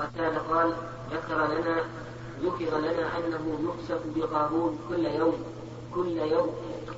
[0.00, 0.72] قتادة قال
[1.12, 1.84] ذكر لنا
[2.42, 5.44] ذكر لنا أنه يخسف بقارون كل يوم
[5.94, 6.50] كل يوم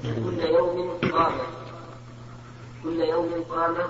[0.03, 1.43] كل يوم قامة
[2.85, 3.87] كل يوم قامة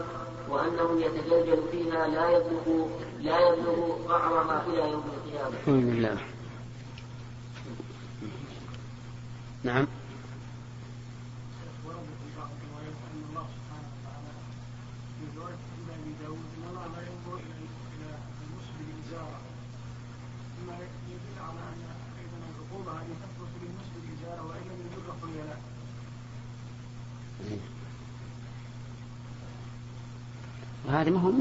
[0.50, 2.86] وأنه يتجلجل فيها لا يبلغ
[3.20, 5.48] لا يبلغ قعرها إلى يوم القيامة.
[5.48, 6.16] الحمد لله.
[9.64, 9.86] نعم.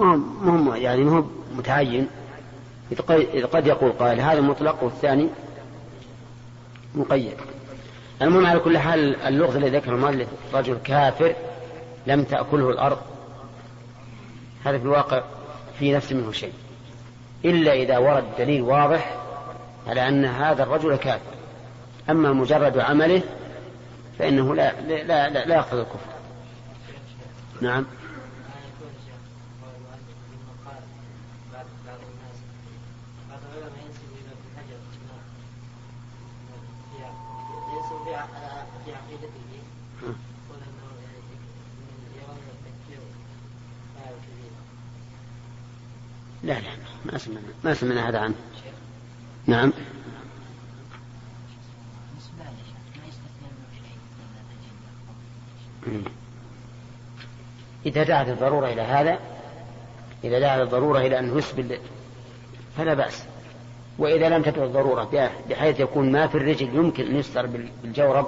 [0.02, 1.24] هو يعني ما هو
[1.56, 2.08] متعين.
[3.12, 5.28] إذ قد يقول قائل هذا مطلق والثاني
[6.96, 7.34] مقيد.
[8.22, 11.36] المهم على كل حال اللغز الذي ذكر المؤلف رجل كافر
[12.08, 12.98] لم تأكله الأرض.
[14.66, 15.24] هذا في الواقع
[15.80, 16.54] في نفس منه شيء.
[17.46, 19.16] إلا إذا ورد دليل واضح
[19.88, 21.32] على أن هذا الرجل كافر.
[22.10, 23.22] أما مجرد عمله
[24.20, 26.12] فإنه لا لا لا, لا يأخذ الكفر.
[27.62, 27.86] نعم.
[46.44, 46.70] لا لا
[47.06, 48.36] ما سمعنا ما سمعنا هذا عنه.
[49.48, 49.74] نعم.
[57.86, 59.20] إذا دعت الضرورة إلى هذا
[60.24, 61.80] إذا دعت الضرورة إلى أن يسبل
[62.78, 63.24] فلا بأس.
[63.98, 67.46] وإذا لم تدع الضرورة بحيث يكون ما في الرجل يمكن أن يستر
[67.84, 68.28] بالجورب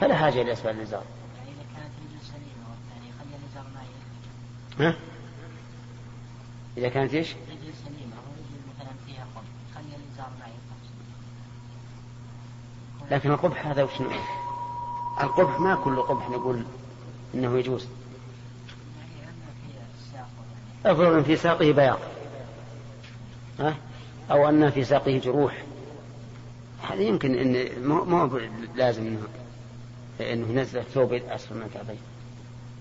[0.00, 1.02] فلا حاجة إلى أسفل الإزار.
[4.80, 4.96] ها؟
[6.76, 8.16] إذا كانت إيش؟ سليمة
[8.78, 10.52] مثلا فيها قبح خلي الإزار معي
[13.10, 14.00] لكن القبح هذا وش
[15.20, 16.64] القبح ما كل قبح نقول
[17.34, 17.86] إنه يجوز.
[20.86, 21.98] أفضل في ساقه بياض.
[23.60, 23.74] ها؟
[24.30, 25.64] أو أن في ساقه جروح.
[26.82, 28.40] هذا يمكن أن مو
[28.74, 29.22] لازم إنه
[30.20, 31.98] إنه ينزل الثوب أسفل من الكعبين.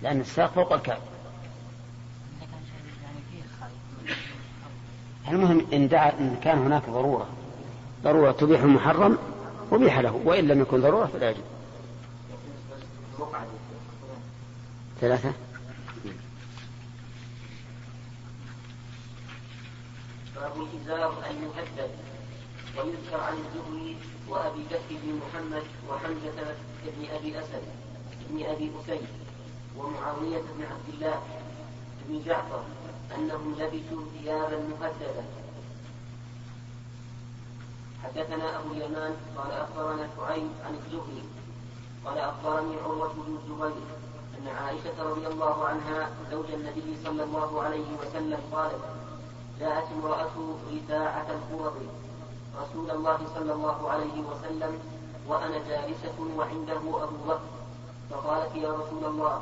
[0.01, 0.99] لأن الساق فوق الكعب
[5.29, 7.27] المهم إن دعا إن كان هناك ضرورة
[8.03, 9.17] ضرورة تبيح المحرم
[9.71, 11.43] أبيح له وإن لم يكن ضرورة فلا يجب
[15.01, 15.33] ثلاثة؟
[20.35, 21.91] باب الإزار المهدد
[22.77, 23.95] ويذكر عن الزهري
[24.29, 27.63] وأبي بكر بن محمد وحمزة بن أبي أسد
[28.29, 29.07] بن أبي أسيد
[29.77, 31.21] ومعاوية بن عبد الله
[32.07, 32.63] بن جعفر
[33.15, 35.23] أنهم لبسوا ثيابا مهددة.
[38.03, 41.23] حدثنا أبو اليمان قال أخبرنا شعيب عن الزهري
[42.05, 43.83] قال أخبرني عروة بن الزبير
[44.37, 48.81] أن عائشة رضي الله عنها زوج النبي صلى الله عليه وسلم قالت
[49.59, 50.35] جاءت امرأة
[50.73, 51.75] رفاعة القرظ
[52.61, 54.79] رسول الله صلى الله عليه وسلم
[55.27, 57.39] وأنا جالسة وعنده أبو بكر.
[58.09, 59.41] فقالت يا رسول الله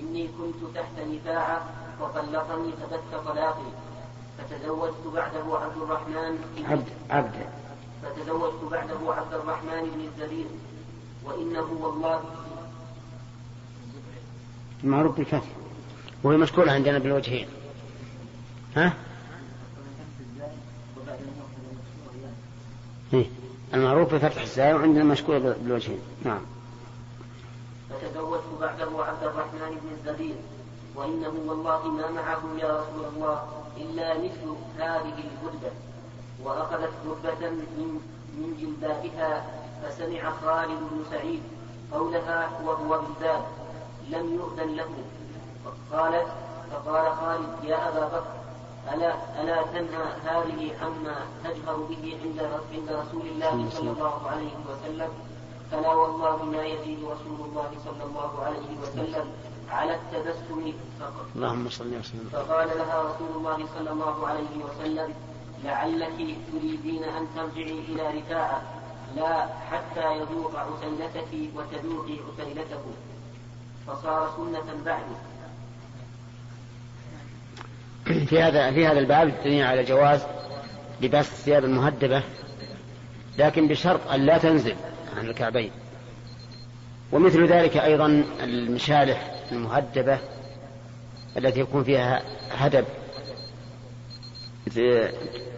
[0.00, 1.66] إني كنت تحت نفاعة
[2.00, 3.70] وطلقني فبت طلاقي
[4.38, 7.34] فتزوجت بعده عبد الرحمن عبد عبد.
[8.02, 10.46] فتزوجت بعده عبد الرحمن بن الزبير.
[11.24, 12.22] وإنه والله
[14.84, 15.42] المعروف بالفتح.
[16.22, 17.48] وهي مشكولة عندنا بالوجهين.
[18.76, 18.92] ها؟
[23.14, 23.26] إيه؟
[23.74, 26.00] المعروف بفتح الزاي وعندنا مشكولة بالوجهين.
[26.24, 26.40] نعم.
[27.90, 30.34] فتزوجت بعده عبد الرحمن بن الزبير.
[30.98, 33.42] وإنه والله ما معه يا رسول الله
[33.76, 34.46] إلا مثل
[34.78, 35.72] هذه البردة
[36.44, 38.00] وأخذت بردة من
[38.38, 39.44] من جلبابها
[39.82, 41.42] فسمع خالد بن سعيد
[41.92, 43.42] قولها وهو بالباب
[44.10, 44.90] لم يؤذن له.
[45.92, 46.26] قالت
[46.70, 48.34] فقال خالد يا أبا بكر
[48.94, 52.38] ألا ألا تنهى هذه عما تجهر به عند
[52.72, 55.10] عند رسول الله صلى الله عليه وسلم.
[55.70, 59.26] فلا والله ما يزيد رسول الله صلى الله عليه وسلم
[59.70, 61.26] على التبسم فقط.
[61.36, 62.28] اللهم صل وسلم.
[62.32, 65.14] فقال لها رسول الله صلى الله عليه وسلم
[65.64, 68.62] لعلك تريدين أن ترجعي إلى رفاعة
[69.16, 72.82] لا حتى يذوق عسيلتك وتذوقي عسيلته.
[73.86, 75.04] فصار سنة بعد
[78.26, 80.26] في هذا في هذا الباب الدليل على جواز
[81.00, 82.22] لباس الثياب المهدبة
[83.38, 84.76] لكن بشرط أن لا تنزل
[85.16, 85.70] عن الكعبين.
[87.12, 90.18] ومثل ذلك أيضا المشالح المهدبة
[91.36, 92.84] التي يكون فيها هدب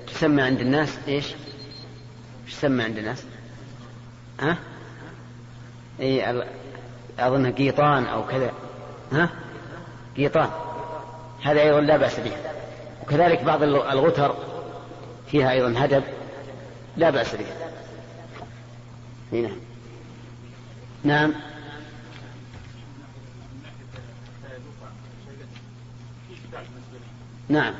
[0.06, 1.35] تسمى عند الناس إيش؟
[2.47, 3.25] تسمى عند الناس؟
[4.41, 4.56] ها؟
[6.00, 6.44] إي
[7.19, 8.53] اظنها قيطان أو كذا
[9.12, 9.29] ها؟
[10.17, 10.50] قيطان
[11.43, 12.32] هذا أيضا لا بأس به
[13.03, 14.35] وكذلك بعض الغتر
[15.26, 16.03] فيها أيضا هدب
[16.96, 17.46] لا بأس به
[19.32, 19.69] نعم
[21.05, 21.32] نعم.
[27.49, 27.75] نعم.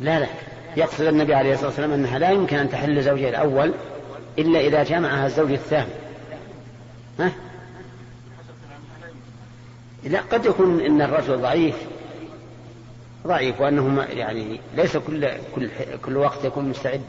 [0.00, 0.26] لا لا.
[0.76, 3.72] يقصد النبي عليه الصلاة والسلام أنها لا يمكن أن تحل زوجها الأول
[4.38, 5.90] إلا إذا جمعها الزوج الثاني.
[7.18, 7.32] ها؟
[10.04, 11.76] لا قد يكون إن الرجل ضعيف
[13.26, 15.70] ضعيف وانه يعني ليس كل كل
[16.04, 17.02] كل وقت يكون مستعدا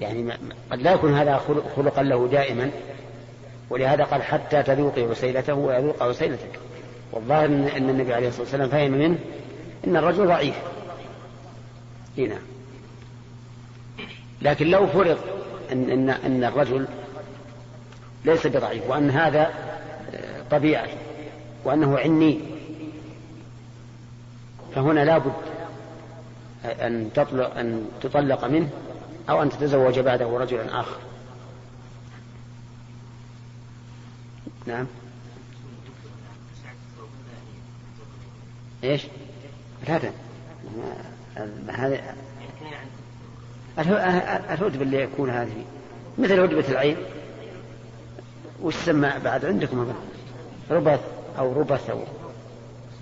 [0.00, 0.32] يعني
[0.70, 1.40] قد لا يكون هذا
[1.76, 2.70] خلقا له دائما
[3.70, 6.58] ولهذا قال حتى تذوقي وسيلته ويذوق وسيلتك.
[7.12, 9.18] والظاهر ان النبي عليه الصلاة والسلام فهم منه
[9.86, 10.54] إن الرجل ضعيف.
[12.18, 12.38] هنا
[14.42, 15.18] لكن لو فرض
[15.72, 16.86] ان ان إن الرجل
[18.24, 19.50] ليس بضعيف وأن هذا
[20.50, 20.88] طبيعه
[21.64, 22.40] وأنه عني
[24.74, 25.32] فهنا لابد
[26.64, 28.70] أن تطلق أن تطلق منه
[29.30, 30.98] أو أن تتزوج بعده رجلا آخر.
[34.66, 34.86] نعم.
[38.84, 39.06] إيش؟
[39.88, 40.12] لا
[41.76, 42.14] هذا
[44.54, 45.64] الهدبة اللي يكون هذه.
[46.18, 46.96] مثل هدبة العين.
[48.62, 49.94] وش سمى بعد عندكم؟
[50.70, 51.00] ربث
[51.38, 52.00] أو ربث أو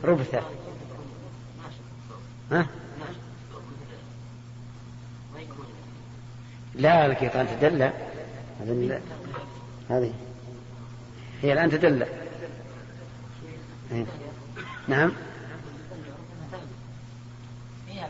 [0.05, 0.43] ربثة.
[2.53, 2.67] ها؟
[6.75, 7.93] لا الان تدلى
[9.91, 10.13] هذه.
[11.43, 12.07] هي الآن تدلى
[14.89, 15.13] نعم.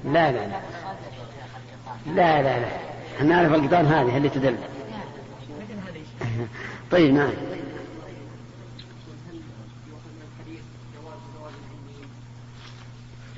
[0.05, 0.61] لا لا لا.
[2.07, 2.69] لا لا لا.
[3.23, 4.57] نعرف القطان هذه اللي تدل
[6.91, 7.31] طيب نعم.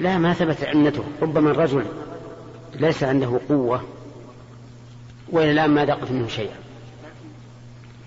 [0.02, 1.84] لا ما ثبت عنته ربما الرجل
[2.74, 3.82] ليس عنده قوة
[5.28, 6.56] وإلى الآن ما ذقت منه شيئا.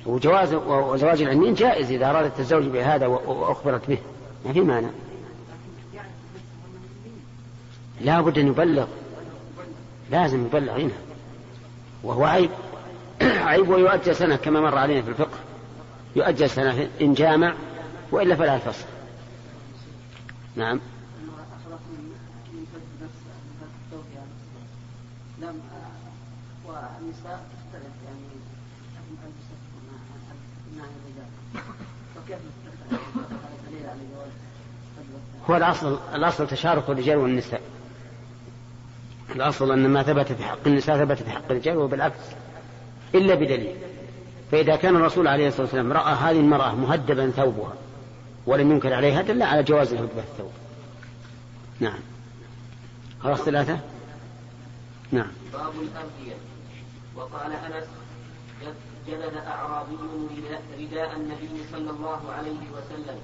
[0.06, 3.97] وجواز وزواج العنين جائز إذا أرادت الزوج بهذا وأخبرت به.
[4.45, 4.89] ما في مانع.
[8.01, 8.88] لا بد أن يبلغ.
[10.12, 10.97] لازم يبلغ هنا.
[12.03, 12.50] وهو عيب.
[13.21, 15.38] عيب ويؤجل سنة كما مر علينا في الفقه.
[16.15, 17.53] يؤجل سنة إن جامع
[18.12, 18.86] وإلا فلا الفصل
[20.56, 20.80] نعم.
[27.06, 28.25] والنساء تختلف يعني
[35.50, 37.62] هو الأصل الأصل تشارك الرجال والنساء.
[39.36, 42.19] الأصل أن ما ثبت في حق النساء ثبت في حق الرجال وبالعكس
[43.16, 43.75] إلا بدليل.
[44.52, 47.74] فإذا كان الرسول عليه الصلاة والسلام رأى هذه المرأة مهدبا ثوبها
[48.46, 50.52] ولم ينكر عليها دل على جواز الهدبة الثوب.
[51.80, 52.00] نعم.
[53.24, 53.80] خلاص ثلاثة؟
[55.12, 55.31] نعم.
[55.54, 56.36] باب الأغذية.
[57.16, 57.88] وقال أنس
[59.08, 59.98] جلد أعرابي
[60.80, 63.20] رداء النبي صلى الله عليه وسلم.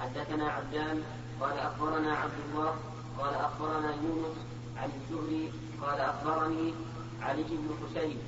[0.00, 1.02] حدثنا عبدان
[1.40, 2.74] قال أخبرنا عبد الله
[3.18, 4.36] قال أخبرنا يونس
[4.76, 6.74] عن الزهري قال أخبرني
[7.22, 8.18] علي بن حسين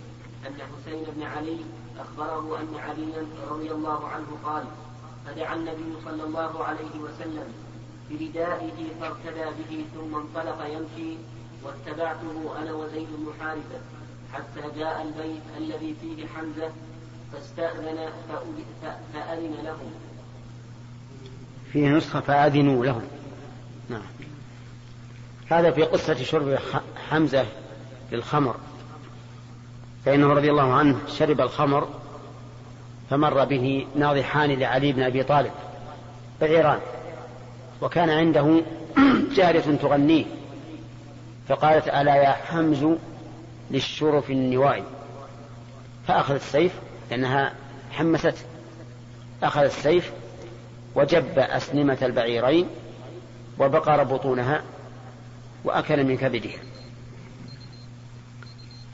[0.47, 1.59] أن حسين بن علي
[1.99, 4.65] أخبره أن عليا رضي الله عنه قال
[5.27, 7.53] فدعا النبي صلى الله عليه وسلم
[8.11, 11.17] بردائه فارتدى به ثم انطلق يمشي
[11.63, 13.81] واتبعته أنا وزيد بن حارثة.
[14.35, 16.71] حتى جاء البيت الذي فيه حمزة
[17.33, 18.09] فاستأذن
[19.13, 19.77] فأذن له
[21.73, 23.03] فيه نسخة فأذنوا له
[23.89, 24.03] نعم.
[25.51, 26.59] هذا في قصة شرب
[27.11, 27.47] حمزة
[28.13, 28.57] للخمر.
[30.05, 31.89] فإنه رضي الله عنه شرب الخمر
[33.11, 35.53] فمر به ناضحان لعلي بن أبي طالب
[36.41, 36.81] بعيران.
[37.83, 38.63] وكان عنده
[39.37, 40.25] جارية تغنيه
[41.49, 42.87] فقالت ألا يا حمز
[43.71, 44.85] للشرف النوائي.
[46.09, 46.73] فأخذ السيف
[47.11, 47.55] لأنها
[47.91, 48.35] حمست.
[49.43, 50.13] أخذ السيف
[50.95, 52.67] وجب أسنمة البعيرين
[53.59, 54.63] وبقر بطونها
[55.65, 56.59] وأكل من كبدها.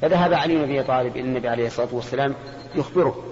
[0.01, 2.35] فذهب علي بن أبي طالب إلى النبي عليه الصلاة والسلام
[2.75, 3.25] يخبره.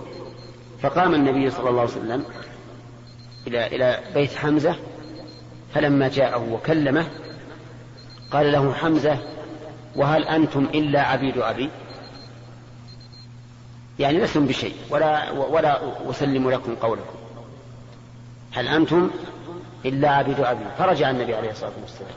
[0.83, 2.25] فقام النبي صلى الله عليه وسلم
[3.47, 4.77] إلى إلى بيت حمزة
[5.75, 7.07] فلما جاءه وكلمه
[8.31, 9.19] قال له حمزة
[9.99, 11.71] وهل أنتم إلا عبيد أبي؟
[13.99, 17.19] يعني لستم بشيء ولا ولا أسلم لكم قولكم.
[18.53, 19.11] هل أنتم
[19.85, 22.15] إلا عبيد أبي؟ فرجع النبي عليه الصلاة والسلام.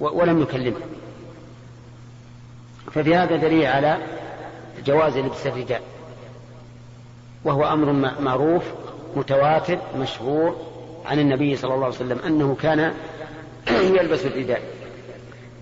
[0.00, 0.80] ولم يكلمه.
[2.92, 3.98] ففي هذا دليل على
[4.86, 5.82] جواز لبس الرداء
[7.44, 8.62] وهو أمر معروف
[9.16, 10.56] متواتر مشهور
[11.06, 12.94] عن النبي صلى الله عليه وسلم أنه كان
[13.98, 14.73] يلبس الرداء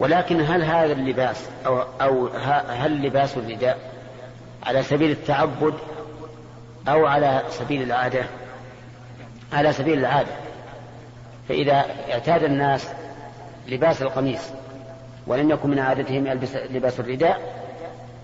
[0.03, 2.29] ولكن هل هذا اللباس أو, أو
[2.69, 3.79] هل لباس الرداء
[4.63, 5.75] على سبيل التعبد
[6.89, 8.25] أو على سبيل العادة؟
[9.53, 10.33] على سبيل العادة.
[11.49, 12.89] فإذا اعتاد الناس
[13.69, 14.41] لباس القميص
[15.27, 16.27] ولم يكن من عادتهم
[16.71, 17.41] لباس الرداء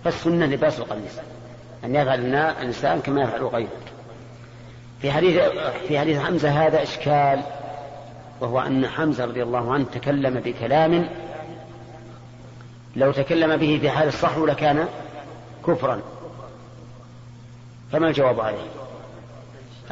[0.04, 1.18] فالسنة لباس القميص
[1.84, 3.68] أن يفعل الإنسان كما يفعل غيره.
[5.02, 5.42] في حديث
[5.88, 7.40] في حديث حمزة هذا إشكال
[8.40, 11.08] وهو أن حمزة رضي الله عنه تكلم بكلام
[12.98, 14.88] لو تكلم به في حال الصحو لكان
[15.66, 16.00] كفرا.
[17.92, 18.66] فما الجواب عليه؟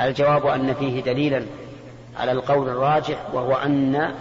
[0.01, 1.45] الجواب أن فيه دليلا
[2.17, 4.15] على القول الراجح وهو أن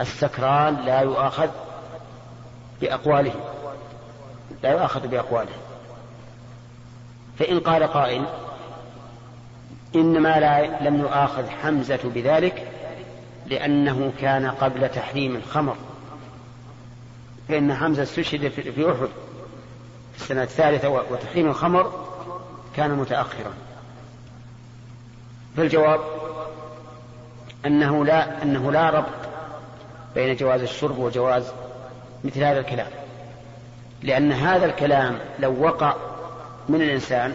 [0.00, 1.48] السكران لا يؤاخذ
[2.80, 3.34] بأقواله.
[4.62, 5.56] لا يؤاخذ بأقواله.
[7.38, 8.24] فإن قال قائل
[9.94, 12.66] إنما لا لم يؤاخذ حمزة بذلك
[13.46, 15.76] لأنه كان قبل تحريم الخمر.
[17.48, 19.08] فإن حمزة استشهد في أحد
[20.12, 22.06] في السنة الثالثة وتحريم الخمر
[22.76, 23.54] كان متأخرا.
[25.56, 26.00] فالجواب
[27.66, 29.28] أنه لا أنه لا ربط
[30.14, 31.52] بين جواز الشرب وجواز
[32.24, 32.90] مثل هذا الكلام.
[34.02, 35.94] لأن هذا الكلام لو وقع
[36.68, 37.34] من الإنسان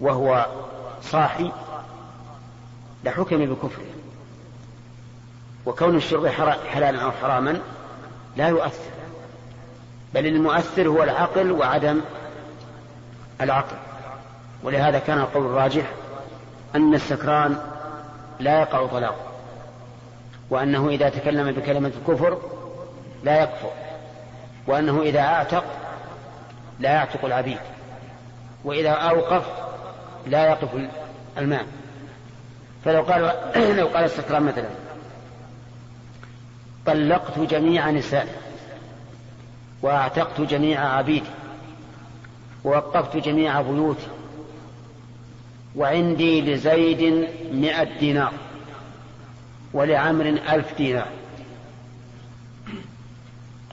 [0.00, 0.46] وهو
[1.02, 1.52] صاحي
[3.04, 3.84] لحكم بكفره.
[5.66, 6.26] وكون الشرب
[6.72, 7.60] حلالا أو حراما
[8.36, 8.90] لا يؤثر
[10.14, 12.00] بل المؤثر هو العقل وعدم
[13.40, 13.76] العقل.
[14.62, 15.84] ولهذا كان القول الراجح
[16.74, 17.56] أن السكران
[18.40, 19.26] لا يقع طلاقه
[20.50, 22.38] وأنه إذا تكلم بكلمة الكفر
[23.24, 23.70] لا يكفر
[24.66, 25.64] وأنه إذا أعتق
[26.80, 27.58] لا يعتق العبيد
[28.64, 29.44] وإذا أوقف
[30.26, 30.68] لا يقف
[31.38, 31.66] الماء.
[32.84, 33.32] فلو قال
[33.78, 34.85] لو قال السكران مثلا
[36.86, 38.28] طلقت جميع نسائي
[39.82, 41.30] واعتقت جميع عبيدي
[42.64, 44.06] ووقفت جميع بيوتي
[45.76, 48.32] وعندي لزيد مئة دينار
[49.72, 51.08] ولعمر ألف دينار.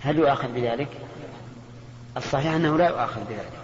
[0.02, 0.88] هل يؤاخذ بذلك؟
[2.18, 3.64] الصحيح أنه لا يؤاخذ بذلك.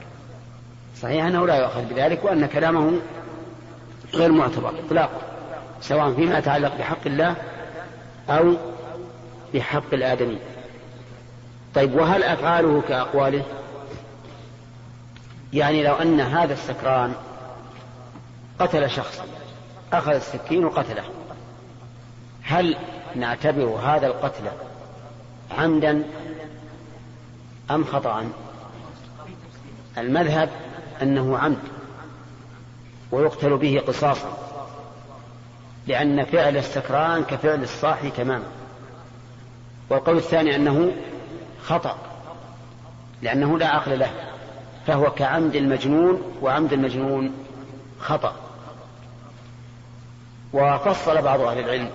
[1.01, 2.91] صحيح أنه لا يؤاخذ بذلك وأن كلامه
[4.13, 5.21] غير معتبر إطلاقا
[5.81, 7.35] سواء فيما يتعلق بحق الله
[8.29, 8.53] أو
[9.53, 10.39] بحق الآدمي.
[11.75, 13.43] طيب وهل أفعاله كأقواله؟
[15.53, 17.13] يعني لو أن هذا السكران
[18.59, 19.23] قتل شخصا
[19.93, 21.03] أخذ السكين وقتله
[22.43, 22.77] هل
[23.15, 24.43] نعتبر هذا القتل
[25.57, 26.03] عمدا
[27.71, 28.29] أم خطأ؟
[29.97, 30.49] المذهب
[31.01, 31.59] أنه عمد
[33.11, 34.37] ويقتل به قصاصا
[35.87, 38.58] لأن فعل السكران كفعل الصاحي تماما.
[39.89, 40.91] والقول الثاني أنه
[41.63, 41.97] خطأ
[43.21, 44.11] لأنه لا عقل له
[44.87, 47.31] فهو كعمد المجنون وعمد المجنون
[47.99, 48.35] خطأ.
[50.53, 51.89] وفصل بعض أهل العلم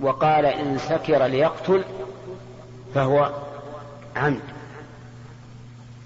[0.00, 1.84] وقال إن سكر ليقتل
[2.94, 3.32] فهو
[4.16, 4.40] عمد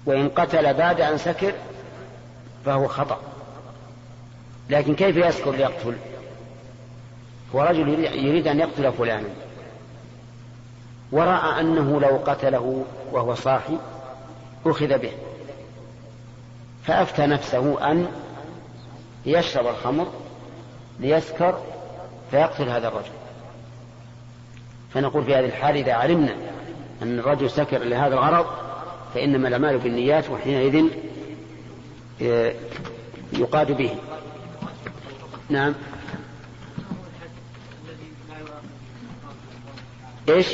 [0.05, 1.53] وإن قتل بعد أن سكر
[2.65, 3.19] فهو خطأ.
[4.69, 5.95] لكن كيف يسكر ليقتل؟
[7.55, 7.89] هو رجل
[8.25, 9.44] يريد أن يقتل فلانا.
[11.11, 13.77] ورأى أنه لو قتله وهو صاحي
[14.65, 15.11] أخذ به.
[16.83, 18.07] فأفتى نفسه أن
[19.25, 20.07] يشرب الخمر
[20.99, 21.59] ليسكر
[22.31, 23.11] فيقتل هذا الرجل.
[24.93, 26.35] فنقول في هذه الحال إذا علمنا
[27.01, 28.45] أن الرجل سكر لهذا الغرض
[29.13, 30.85] فإنما الأعمال بالنيات وحينئذ
[32.21, 32.53] آه،
[33.33, 33.95] يقاد به.
[35.49, 35.73] نعم.
[40.29, 40.47] إيش؟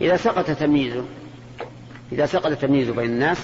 [0.00, 1.04] إذا سقط تمييزه
[2.12, 3.38] إذا سقط تمييزه بين الناس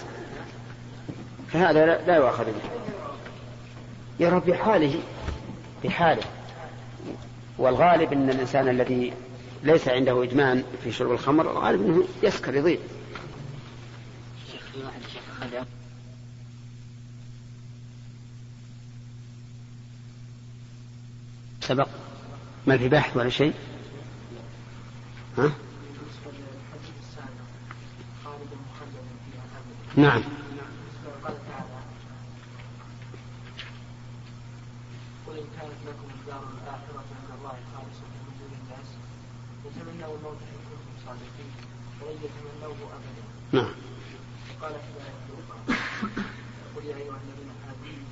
[1.53, 2.71] فهذا لا يؤاخذ به.
[4.21, 5.03] يرى بحاله
[5.85, 6.23] بحاله.
[7.59, 9.13] والغالب أن الإنسان الذي
[9.63, 12.79] ليس عنده إدمان في شرب الخمر الغالب أنه يسكر يضيع.
[21.61, 21.89] سبق.
[22.67, 23.55] ما في بحث ولا شيء؟
[25.39, 25.53] ها؟
[29.97, 30.23] نعم.
[31.25, 31.35] قال
[43.53, 43.71] نعم.
[44.51, 45.61] وقال في الآية الأخرى
[46.77, 47.51] قل يا أيها الذين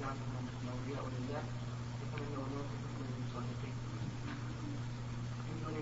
[0.00, 1.42] زعمتم أنكم أولياء لله
[2.00, 3.76] وتمنوا الموت إن كنتم صادقين
[5.48, 5.74] من دون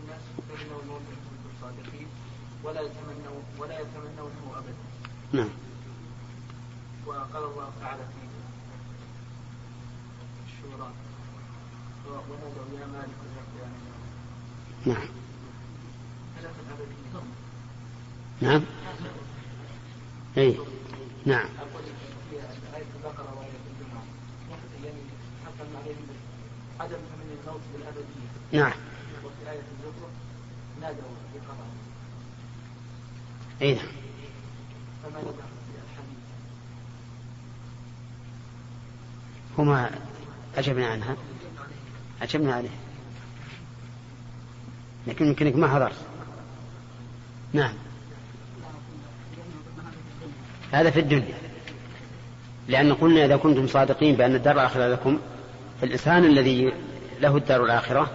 [0.62, 2.06] الناس تمنوا الموت إن كنتم صادقين
[2.64, 4.74] ولا يتمنوا ولا يتمنونه أبدا.
[5.32, 5.48] نعم.
[7.06, 8.20] وقال الله تعالى في
[10.46, 10.90] الشورى
[12.08, 13.70] ونادوا يا مالك ليقضي
[14.86, 15.08] نعم.
[18.40, 18.62] نعم.
[20.38, 20.58] اي
[21.26, 21.46] نعم.
[21.58, 21.82] أقول
[22.30, 22.36] في
[22.76, 24.04] آية البقرة وآية الجمعة
[24.84, 25.00] يعني
[25.44, 26.06] حقا عليهم
[26.80, 28.60] عدم من الموت بالأبدية.
[28.62, 28.72] نعم.
[29.24, 30.10] وفي آية الزخرف
[30.80, 31.02] نادوا
[31.34, 31.66] بقضاء.
[33.62, 33.86] أي نعم.
[35.02, 35.32] فما
[39.58, 39.90] وما
[40.56, 41.16] أجبنا عنها.
[42.22, 42.68] أجبنا عليه.
[45.06, 45.96] لكن يمكنك ما حضرت.
[47.52, 47.74] نعم.
[50.72, 51.38] هذا في الدنيا.
[52.68, 55.18] لأن قلنا إذا كنتم صادقين بأن الدار الآخرة لكم
[55.80, 56.72] فالإنسان الذي
[57.20, 58.10] له الدار الآخرة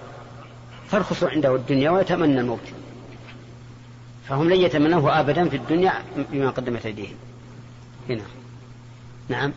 [0.91, 2.59] ترخص عنده الدنيا ويتمنى الموت.
[4.27, 5.93] فهم لن يتمنوه أبدا في الدنيا
[6.31, 7.15] بما قدمت أيديهم.
[8.09, 8.23] هنا.
[9.29, 9.51] نعم.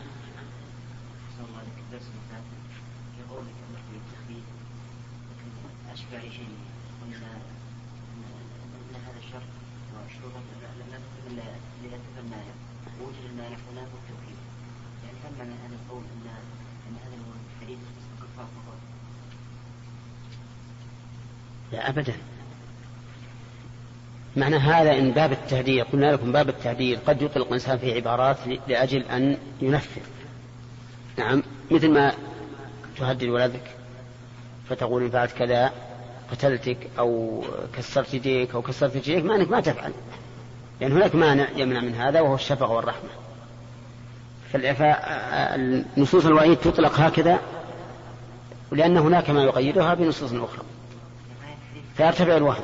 [24.49, 28.37] معنى هذا إن باب التهديد قلنا لكم باب التهديد قد يطلق الإنسان في عبارات
[28.67, 30.01] لأجل أن ينفذ.
[31.17, 32.13] نعم مثل ما
[32.97, 33.63] تهدد ولدك
[34.69, 35.71] فتقول إن فعلت كذا
[36.31, 37.43] قتلتك أو
[37.77, 39.91] كسرت يديك أو كسرت يديك ما أنك ما تفعل.
[40.81, 43.09] لأن هناك مانع يمنع من هذا وهو الشفقة والرحمة.
[44.51, 47.39] فالنصوص الوعيد تطلق هكذا
[48.71, 50.63] لأن هناك ما يقيدها بنصوص أخرى.
[51.97, 52.63] فيرتفع الوهم.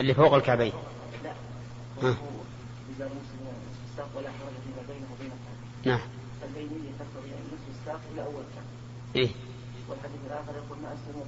[0.00, 0.72] اللي فوق الكعبين.
[1.24, 1.32] لا.
[2.02, 2.16] ها.
[4.16, 5.30] ولا حرج فيما بينه وبين
[5.84, 6.00] نعم.
[6.40, 8.64] فالبينية تقتضي أن نصف الساق إلى أول كعب
[9.16, 9.28] إيه.
[9.88, 11.24] والحديث الآخر يقول ما أسلم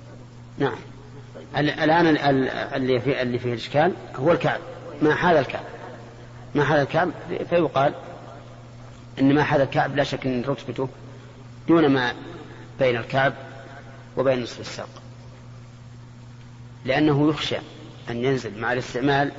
[0.58, 0.76] نعم.
[1.34, 1.56] طيب.
[1.56, 2.06] الآن
[2.74, 4.60] اللي في اللي فيه الإشكال هو الكعب.
[5.02, 5.64] ما حال الكعب؟
[6.54, 7.10] ما حال الكعب؟
[7.50, 7.94] فيقال
[9.18, 10.88] إن ما حال الكعب لا شك أن رتبته
[11.68, 12.14] دون ما
[12.78, 13.32] بين الكعب
[14.16, 15.01] وبين نصف الساق.
[16.84, 17.56] لأنه يخشى
[18.10, 19.32] أن ينزل مع الاستعمال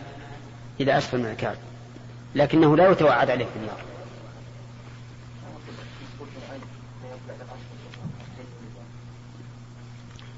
[0.79, 1.56] إلى أسفل من الكعب
[2.36, 3.82] لكنه لا يتوعد عليه في النار.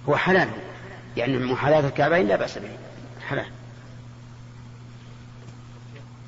[0.10, 0.50] هو حلال
[1.18, 2.78] يعني محاذاة الكعبين لا بأس به
[3.28, 3.46] حلال.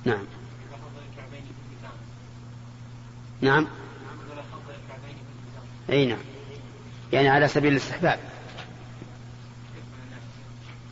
[0.06, 0.26] نعم.
[3.42, 3.68] نعم.
[5.90, 6.18] أي نعم.
[7.14, 8.20] يعني على سبيل الاستحباب.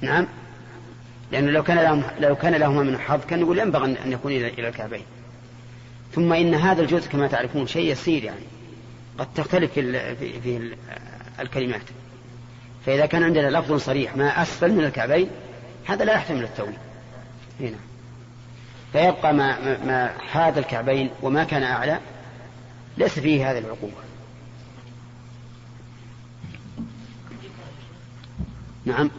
[0.02, 0.28] نعم.
[1.32, 4.68] لأنه لو كان لهم لو كان لهما من حظ كان يقول ينبغي أن يكون إلى
[4.68, 5.06] الكعبين.
[6.14, 8.46] ثم إن هذا الجزء كما تعرفون شيء يسير يعني.
[9.18, 10.76] قد تختلف في, في,
[11.40, 11.82] الكلمات.
[12.86, 15.30] فإذا كان عندنا لفظ صريح ما أسفل من الكعبين
[15.86, 16.78] هذا لا يحتمل التأويل
[17.60, 17.78] هنا.
[18.94, 22.00] فيبقى ما, ما حاد الكعبين وما كان أعلى
[22.98, 23.94] ليس فيه هذه العقوبة.
[28.86, 29.10] نعم.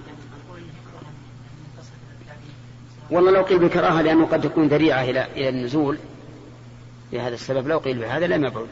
[3.11, 5.99] والله لو قيل بكراهة لأنه قد تكون ذريعة إلى إلى النزول.
[7.13, 8.67] لهذا السبب لو قيل بهذا لم يبعد.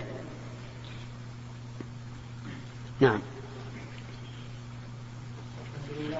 [3.01, 3.21] نعم.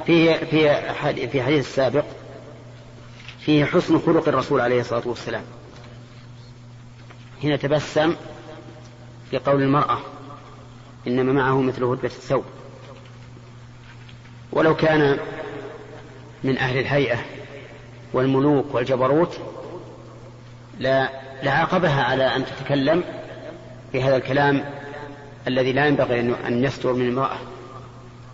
[0.07, 2.05] في في في حديث السابق
[3.41, 5.45] فيه حسن خلق الرسول عليه الصلاة والسلام.
[7.43, 8.17] هنا تبسم
[9.31, 9.99] في قول المرأة
[11.07, 12.45] إنما معه مثل هدبة الثوب.
[14.53, 15.19] ولو كان
[16.45, 17.19] من أهل الهيئة
[18.15, 19.39] والملوك والجبروت
[20.79, 21.11] لا
[21.43, 23.05] لعاقبها على أن تتكلم
[23.93, 24.65] في هذا الكلام
[25.49, 27.39] الذي لا ينبغي أن يستر من امرأة.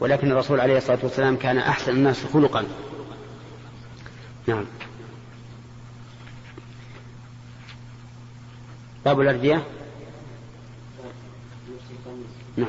[0.00, 2.64] ولكن الرسول عليه الصلاة والسلام كان أحسن الناس خلقا.
[4.46, 4.64] نعم.
[9.04, 9.62] باب الأردية
[12.56, 12.68] نعم.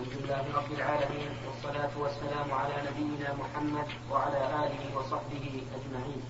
[0.00, 1.43] الحمد لله رب العالمين.
[1.84, 6.22] والصلاة والسلام على نبينا محمد وعلى آله وصحبه أجمعين.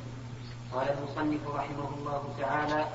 [0.73, 2.87] قال المصنف رحمه الله تعالى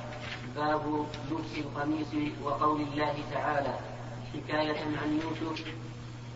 [0.56, 3.74] باب لبس القميص وقول الله تعالى
[4.34, 5.65] حكاية عن يوسف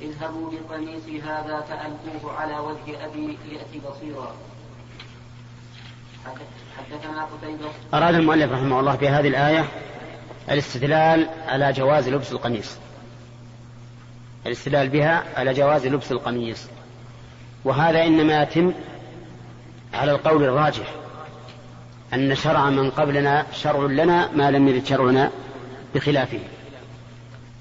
[0.02, 4.36] اذهبوا بقميصي هذا فألقوه على وجه أبي يأتي بصيرا.
[6.78, 9.66] حدثنا قتيبة أراد المؤلف رحمه الله في هذه الآية
[10.50, 12.78] الاستدلال على جواز لبس القميص.
[14.46, 16.68] الاستدلال بها على جواز لبس القميص.
[17.66, 18.74] وهذا إنما يتم
[19.94, 20.94] على القول الراجح
[22.14, 25.32] أن شرع من قبلنا شرع لنا ما لم يرد شرعنا
[25.96, 26.40] بخلافه.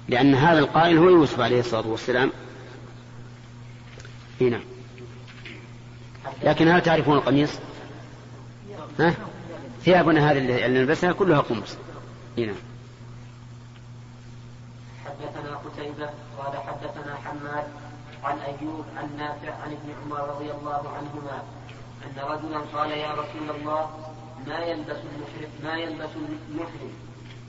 [0.09, 2.31] لأن هذا القائل هو يوسف عليه الصلاة والسلام.
[4.41, 4.59] هنا
[6.43, 7.51] لكن هل تعرفون القميص؟
[8.99, 9.13] ها؟
[9.85, 11.77] ثيابنا هذه اللي نلبسها كلها قمص.
[12.37, 12.53] هنا
[15.13, 17.67] حدثنا قتيبة قال حدثنا حماد
[18.23, 21.43] عن أيوب عن نافع عن ابن عمر رضي الله عنهما
[22.05, 23.89] أن رجلا قال يا رسول الله
[24.47, 26.09] ما يلبس المحرم ما يلبس
[26.49, 26.93] المحرم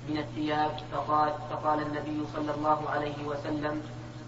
[0.09, 3.83] من الثياب؟ فقال فقال النبي صلى الله عليه وسلم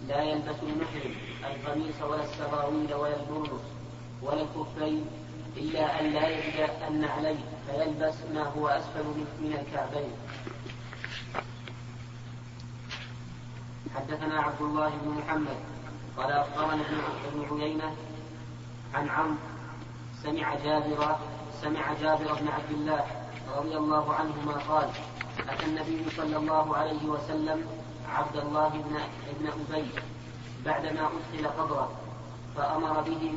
[0.08, 3.60] لا يلبس المحرم القميص ولا السراويل ولا البرنس
[4.22, 5.06] ولا الكفين
[5.56, 9.04] إلا أن لا يجد أن عليه فيلبس ما هو أسفل
[9.40, 10.10] من الكعبين.
[13.96, 15.56] حدثنا عبد الله بن محمد
[16.16, 16.82] قال أخبرنا
[17.32, 17.94] ابن عيينة
[18.94, 19.34] عن عمرو
[20.22, 21.16] سمع جابر
[21.62, 23.04] سمع جابر بن عبد الله
[23.58, 24.90] رضي الله عنهما قال
[25.48, 27.66] أتى النبي صلى الله عليه وسلم
[28.08, 28.96] عبد الله بن
[29.30, 29.88] ابن أبي
[30.64, 31.90] بعدما أدخل قبره
[32.56, 33.32] فأمر به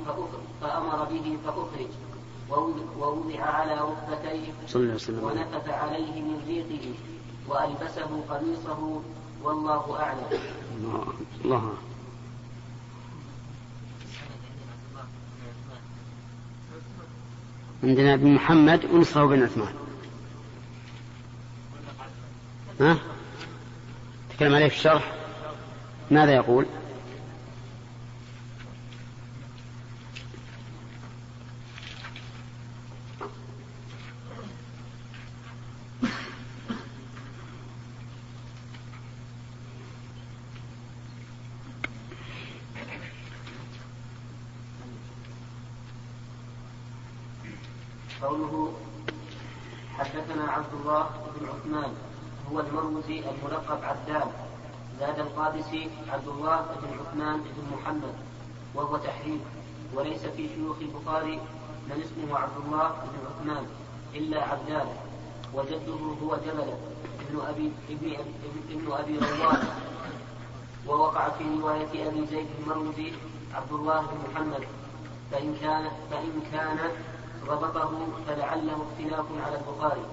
[0.62, 1.92] فأمر به فأخرج
[3.00, 4.54] ووضع على ركبتيه
[5.24, 6.94] ونفث عليه من ريقه
[7.48, 9.02] وألبسه قميصه
[9.44, 10.44] والله أعلم.
[11.46, 11.74] الله.
[17.84, 19.74] عندنا ابن محمد ونصفه بن عثمان.
[22.82, 22.98] ها؟
[24.30, 25.14] تكلم عليه في الشرح؟
[26.12, 26.66] ماذا يقول؟
[48.22, 48.74] قوله
[49.98, 51.94] حدثنا عبد الله بن عثمان
[52.52, 54.28] هو المروزي الملقب عدال
[55.00, 58.16] زاد القادسي عبد الله بن عثمان بن محمد
[58.76, 59.42] وهو تحريف
[59.94, 61.40] وليس في شيوخ البخاري
[61.90, 63.66] من اسمه عبد الله بن عثمان
[64.16, 64.88] إلا عبدال
[65.54, 66.78] وجده هو جبلة
[67.30, 69.68] ابن أبي ابن أبي, ابن أبي روان
[70.88, 73.14] ووقع في رواية أبي زيد المروزي
[73.54, 74.64] عبد الله بن محمد
[75.32, 76.78] فإن كان فإن كان
[77.48, 77.92] ربطه
[78.28, 80.06] فلعله اختلاف على البخاري.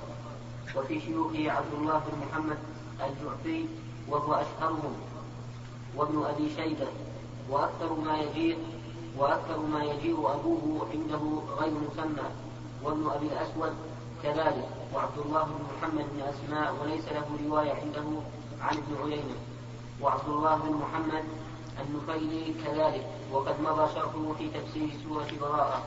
[0.77, 2.59] وفي شيوخه عبد الله بن محمد
[3.01, 3.67] الجعفي
[4.09, 4.95] وهو أشهرهم.
[5.97, 6.87] وابن أبي شيبة.
[7.51, 8.59] وأكثر ما يجيء
[9.19, 11.23] وأكثر ما يجيء أبوه عنده
[11.59, 12.29] غير مسمى.
[12.83, 13.75] وابن أبي الأسود
[14.23, 14.69] كذلك.
[14.95, 18.21] وعبد الله بن محمد بن أسماء وليس له رواية عنده
[18.61, 19.37] عن ابن عيينة.
[20.03, 21.25] وعبد الله بن محمد
[21.81, 23.07] النفيلي كذلك.
[23.33, 25.83] وقد مضى شرحه في تفسير سورة براءة.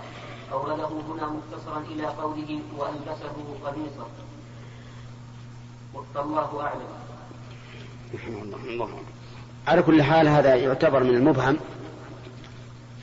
[0.52, 3.36] أورده هنا مختصرا إلى قوله وألبسه
[3.66, 4.08] قميصا
[5.94, 6.88] والله أعلم
[8.68, 8.90] الله
[9.68, 11.58] على كل حال هذا يعتبر من المبهم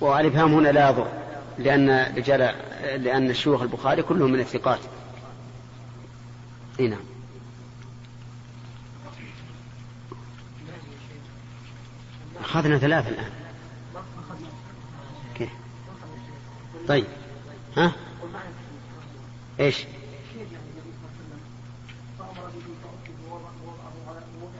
[0.00, 1.06] والإبهام هنا لا يضر
[1.58, 2.54] لأن رجال
[3.02, 4.78] لأن شيوخ البخاري كلهم من الثقات.
[6.78, 6.98] نعم.
[12.40, 13.30] أخذنا ثلاثة الآن.
[15.34, 15.50] كيف؟
[16.88, 17.06] طيب.
[17.76, 17.92] ها؟
[19.60, 19.84] إيش؟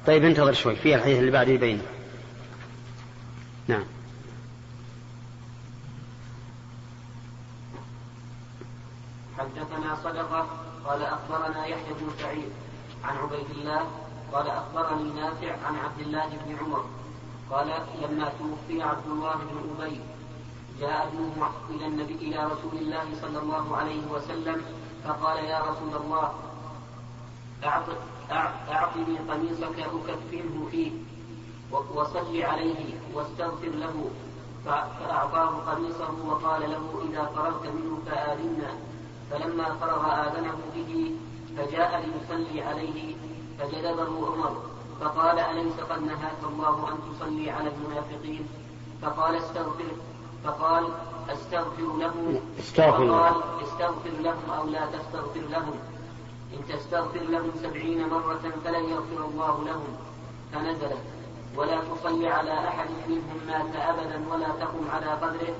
[0.06, 1.82] طيب انتظر شوي في الحديث اللي بعده يبين
[3.68, 3.84] نعم
[9.38, 10.46] حدثنا صدقة
[10.84, 12.48] قال أخبرنا يحيى بن سعيد
[13.04, 13.90] عن عبيد الله
[14.32, 16.84] قال أخبرني نافع عن عبد الله بن عمر
[17.50, 17.66] قال
[18.02, 20.00] لما توفي عبد الله بن أبي
[20.80, 24.62] جاء ابنه إلى النبي إلى رسول الله صلى الله عليه وسلم
[25.04, 26.32] فقال يا رسول الله
[28.68, 30.90] أعطني قميصك أكفنه فيه
[31.72, 34.10] وصل عليه واستغفر له.
[34.66, 38.70] فأعطاه قميصه وقال له إذا فرغت منه فآذنا
[39.30, 41.14] فلما فرغ آذنه به
[41.56, 43.16] فجاء ليصلي عليه
[43.58, 44.62] فجذبه عمر.
[45.00, 48.48] فقال أليس قد نهاك الله أن تصلي على المنافقين؟
[49.02, 49.92] فقال استغفر.
[50.46, 50.84] فقال
[51.32, 55.74] أستغفر له استغفر فقال استغفر لهم أو لا تستغفر لهم.
[56.54, 59.96] إن تستغفر لهم سبعين مرة فلن يغفر الله لهم.
[60.52, 61.02] فنزلت.
[61.56, 65.54] ولا تصلي على أحد منهم مات أبدا ولا تقم على قدره.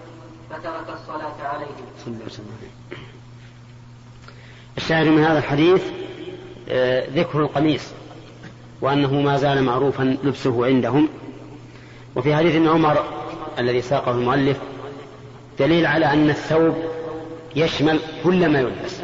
[0.51, 1.67] فترك الصلاة عليه.
[4.77, 5.83] الشاهد من هذا الحديث
[6.69, 7.93] آه، ذكر القميص
[8.81, 11.09] وأنه ما زال معروفا لبسه عندهم.
[12.17, 13.05] وفي حديث ابن عمر
[13.59, 14.59] الذي ساقه المؤلف
[15.59, 16.77] دليل على أن الثوب
[17.57, 19.01] يشمل كل ما يلبس.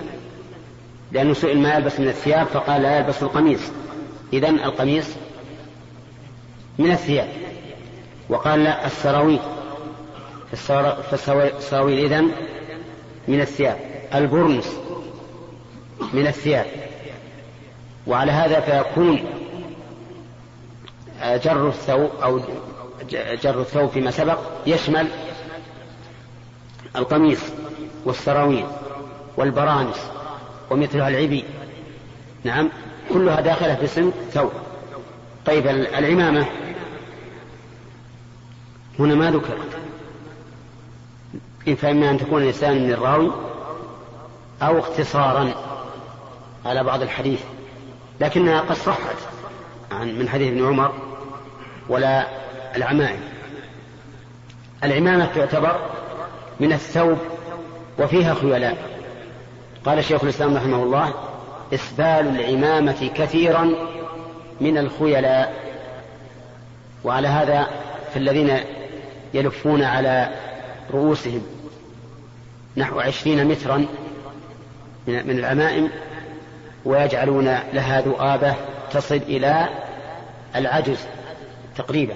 [1.13, 3.61] لأنه سئل ما يلبس من الثياب فقال لا يلبس القميص.
[4.33, 5.07] إذا القميص
[6.79, 7.29] من الثياب.
[8.29, 9.41] وقال لا السراويل.
[11.11, 12.31] فالسراويل إذن
[13.29, 13.77] من الثياب.
[14.15, 14.77] البرنس
[16.13, 16.67] من الثياب.
[18.07, 19.25] وعلى هذا فيكون
[21.23, 22.41] جر الثوب أو
[23.43, 25.09] جر الثوب فيما سبق يشمل
[26.97, 27.41] القميص
[28.05, 28.67] والسراويل
[29.37, 29.97] والبرانس
[30.71, 31.45] ومثلها العبي.
[32.45, 32.69] نعم
[33.13, 34.53] كلها داخلة في اسم ثوب.
[35.47, 36.47] طيب العمامة؟
[38.99, 39.79] هنا ما ذكرت.
[41.77, 43.31] فإما أن تكون الإنسان من الراوي
[44.63, 45.55] أو اختصارا
[46.67, 47.41] على بعض الحديث
[48.21, 49.17] لكنها قد صحت
[49.93, 50.93] عن من حديث ابن عمر
[51.89, 52.27] ولا
[52.77, 53.21] العمائم.
[54.85, 55.81] العمامة تعتبر
[56.63, 57.19] من الثوب
[57.99, 58.77] وفيها خيلاء.
[59.85, 61.15] قال شيخ الإسلام رحمه الله
[61.75, 63.71] إسبال العمامة كثيرا
[64.61, 65.55] من الخيلاء.
[67.05, 67.67] وعلى هذا
[68.15, 68.59] فالذين
[69.35, 70.29] يلفون على
[70.91, 71.43] رؤوسهم
[72.77, 73.87] نحو عشرين مترا
[75.07, 75.91] من العمائم
[76.85, 78.55] ويجعلون لها ذؤابة
[78.93, 79.69] تصل إلى
[80.57, 80.99] العجز
[81.77, 82.15] تقريبا.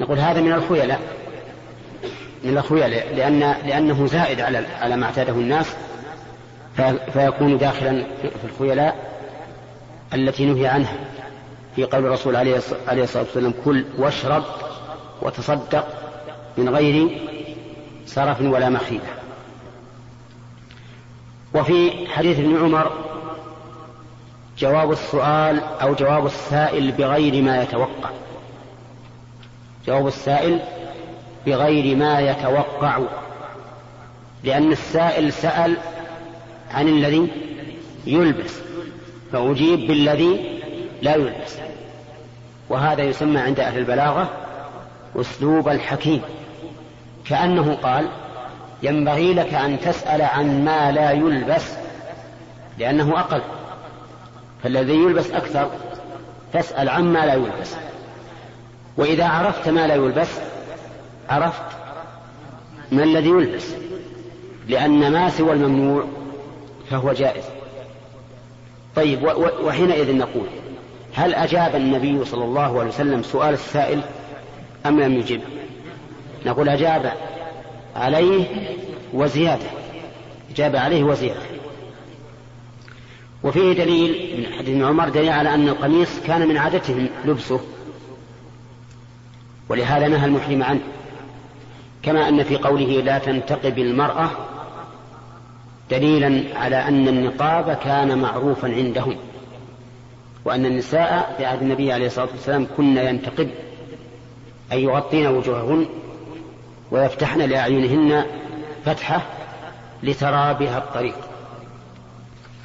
[0.00, 1.19] نقول هذا من الخيلاء.
[2.44, 5.66] من الخيلاء لأن لأنه زائد على على ما اعتاده الناس
[7.12, 9.10] فيكون داخلا في الخيلاء
[10.14, 10.94] التي نهي عنها.
[11.76, 12.56] في قول الرسول عليه
[12.88, 14.44] الصلاة والسلام كل واشرب
[15.22, 15.86] وتصدق
[16.56, 17.20] من غير
[18.06, 19.10] سرف ولا مخيلة
[21.54, 22.92] وفي حديث ابن عمر
[24.58, 28.10] جواب السؤال أو جواب السائل بغير ما يتوقع.
[29.86, 30.60] جواب السائل
[31.46, 32.98] بغير ما يتوقع.
[34.44, 35.76] لأن السائل سأل
[36.74, 37.28] عن الذي
[38.06, 38.54] يلبس
[39.32, 40.60] فأجيب بالذي
[41.02, 41.56] لا يلبس.
[42.68, 44.30] وهذا يسمى عند أهل البلاغة
[45.16, 46.22] أسلوب الحكيم.
[47.28, 48.08] كأنه قال
[48.82, 51.72] ينبغي لك أن تسأل عن ما لا يلبس
[52.78, 53.42] لأنه أقل.
[54.62, 55.70] فالذي يلبس أكثر
[56.52, 57.74] تسأل عما لا يلبس.
[58.96, 60.28] وإذا عرفت ما لا يلبس
[61.30, 61.62] عرفت؟
[62.92, 63.66] ما الذي يلبس؟
[64.68, 66.04] لأن ما سوى الممنوع
[66.90, 67.44] فهو جائز.
[68.96, 69.22] طيب
[69.64, 70.46] وحينئذ نقول
[71.14, 74.00] هل أجاب النبي صلى الله عليه وسلم سؤال السائل
[74.86, 75.40] أم لم يجب؟
[76.46, 77.12] نقول أجاب
[77.96, 78.46] عليه
[79.12, 79.66] وزيادة.
[80.50, 81.40] أجاب عليه وزيادة.
[83.42, 87.60] وفيه دليل من حديث عمر دليل على أن القميص كان من عادتهم لبسه
[89.68, 90.80] ولهذا نهى المحرم عنه.
[92.02, 94.30] كما أن في قوله لا تنتقب المرأة
[95.90, 99.16] دليلا على أن النقاب كان معروفا عندهم
[100.44, 103.50] وأن النساء في عهد النبي عليه الصلاة والسلام كن ينتقب
[104.72, 105.86] أي يغطين وجوههن
[106.90, 108.26] ويفتحن لأعينهن
[108.84, 109.22] فتحة
[110.02, 111.16] لترى بها الطريق.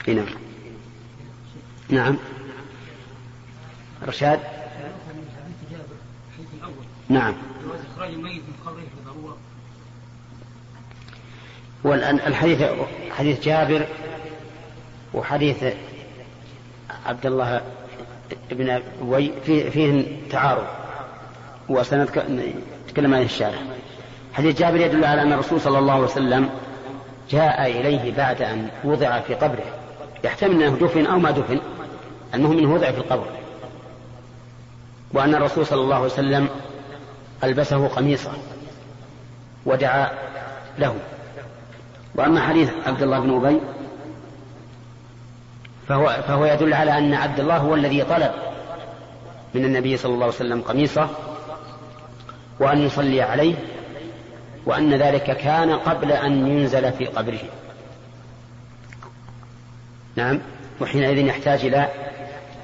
[0.07, 0.25] هنا
[1.89, 2.17] نعم.
[4.07, 4.39] رشاد؟
[7.09, 7.33] نعم.
[7.93, 8.94] إخراج الميت من قبره.
[11.85, 12.63] والحديث
[13.11, 13.85] حديث جابر
[15.13, 15.63] وحديث
[17.05, 17.61] عبد الله
[18.51, 20.65] بن أبي فيه, فيه تعارض
[21.69, 23.57] وسنتكلم عن الشارع
[24.33, 26.49] حديث جابر يدل على أن الرسول صلى الله عليه وسلم
[27.29, 29.65] جاء إليه بعد أن وضع في قبره.
[30.23, 31.59] يحتمل أنه دفن أو ما دفن
[32.35, 33.27] أنه منه وضع في القبر.
[35.13, 36.49] وأن الرسول صلى الله عليه وسلم
[37.43, 38.33] ألبسه قميصا
[39.65, 40.11] ودعا
[40.79, 40.95] له.
[42.15, 43.61] وأما حديث عبد الله بن أبي
[45.87, 48.31] فهو, فهو يدل على أن عبد الله هو الذي طلب
[49.53, 51.09] من النبي صلى الله عليه وسلم قميصه
[52.59, 53.55] وأن يصلي عليه
[54.65, 57.39] وأن ذلك كان قبل أن ينزل في قبره.
[60.15, 60.39] نعم
[60.81, 61.89] وحينئذ يحتاج إلى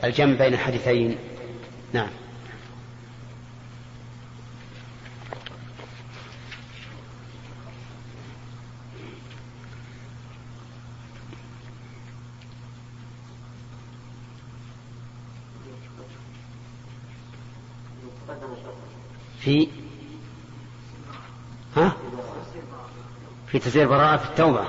[0.04, 1.18] الجمع بين الحديثين.
[1.94, 2.10] نعم.
[19.52, 19.68] في
[21.76, 21.94] ها؟
[23.48, 24.68] في تسير براءة في التوبة.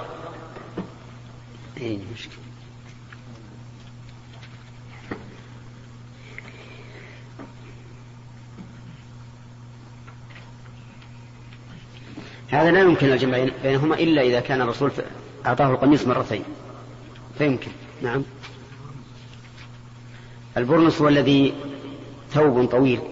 [1.76, 2.32] إيه مشكلة.
[12.48, 14.90] هذا لا يمكن الجمع بينهما إلا إذا كان الرسول
[15.46, 16.44] أعطاه القميص مرتين.
[17.38, 17.70] فيمكن.
[18.02, 18.22] نعم.
[20.56, 21.54] البرنس هو الذي
[22.30, 23.11] ثوب طويل.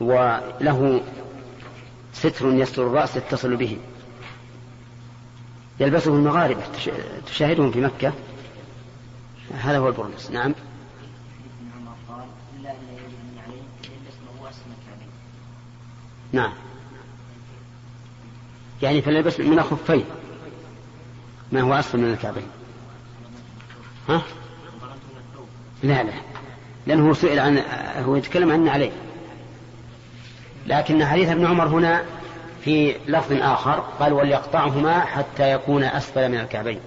[0.00, 1.02] وله
[2.12, 3.78] ستر يستر الرأس يتصل به.
[5.80, 6.62] يلبسه المغاربة
[7.26, 8.12] تشاهدهم في مكة.
[9.54, 10.30] هذا هو البرنس.
[10.30, 10.54] نعم.
[16.32, 16.52] نعم.
[18.82, 20.04] يعني فليلبس من الخفين.
[21.52, 22.46] ما هو أسفل من الكعبين.
[24.08, 24.22] ها؟
[25.82, 26.12] لا لا.
[26.86, 27.58] لأنه سئل عن
[28.04, 28.92] هو يتكلم عن عليه.
[30.66, 32.02] لكن حديث ابن عمر هنا
[32.64, 36.80] في لفظ آخر قال وليقطعهما حتى يكون أسفل من الكعبين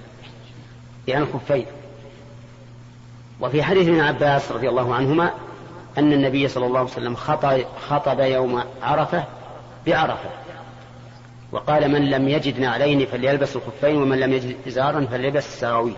[1.08, 1.66] يعني الخفين.
[3.42, 5.34] وفي حديث ابن عباس رضي الله عنهما
[5.98, 7.16] أن النبي صلى الله عليه وسلم
[7.90, 9.24] خطب, يوم عرفة
[9.88, 10.30] بعرفة
[11.52, 15.96] وقال من لم يجد نعلين فليلبس الخفين ومن لم يجد إزارا فليلبس السراويل.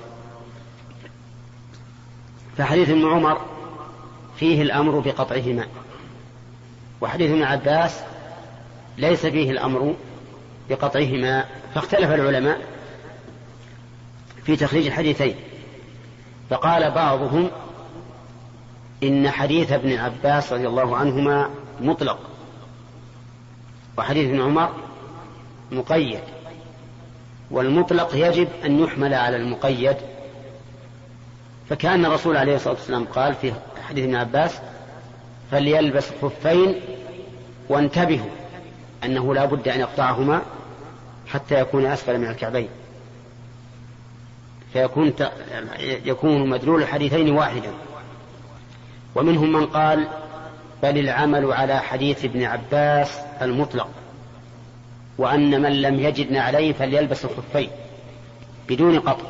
[2.58, 3.38] فحديث ابن عمر
[4.38, 5.66] فيه الأمر بقطعهما.
[7.02, 8.02] وحديث ابن عباس
[8.98, 9.96] ليس فيه الأمر
[10.70, 12.62] بقطعهما فاختلف العلماء
[14.46, 15.36] في تخريج الحديثين.
[16.50, 17.50] فقال بعضهم
[19.04, 21.50] إن حديث ابن عباس رضي الله عنهما
[21.82, 22.20] مطلق
[23.98, 24.74] وحديث ابن عمر
[25.72, 26.20] مقيد
[27.52, 29.98] والمطلق يجب أن يحمل على المقيد.
[31.70, 33.54] فكأن الرسول عليه الصلاة والسلام قال في
[33.90, 34.60] حديث ابن عباس
[35.52, 36.76] فليلبس خفين
[37.70, 38.30] وانتبهوا
[39.04, 40.42] أنه لا بد أن يقطعهما
[41.28, 42.70] حتى يكون أسفل من الكعبين.
[44.74, 45.14] فيكون
[45.82, 47.72] يكون مدلول الحديثين واحدا.
[49.16, 50.08] ومنهم من قال
[50.84, 53.90] بل العمل على حديث ابن عباس المطلق
[55.18, 57.70] وأن من لم يجد عليه فليلبس الخفين
[58.70, 59.26] بدون قطع.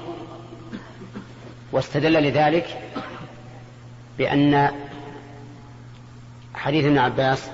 [1.71, 2.81] واستدل لذلك
[4.17, 4.71] بأن
[6.55, 7.49] حديث ابن عباس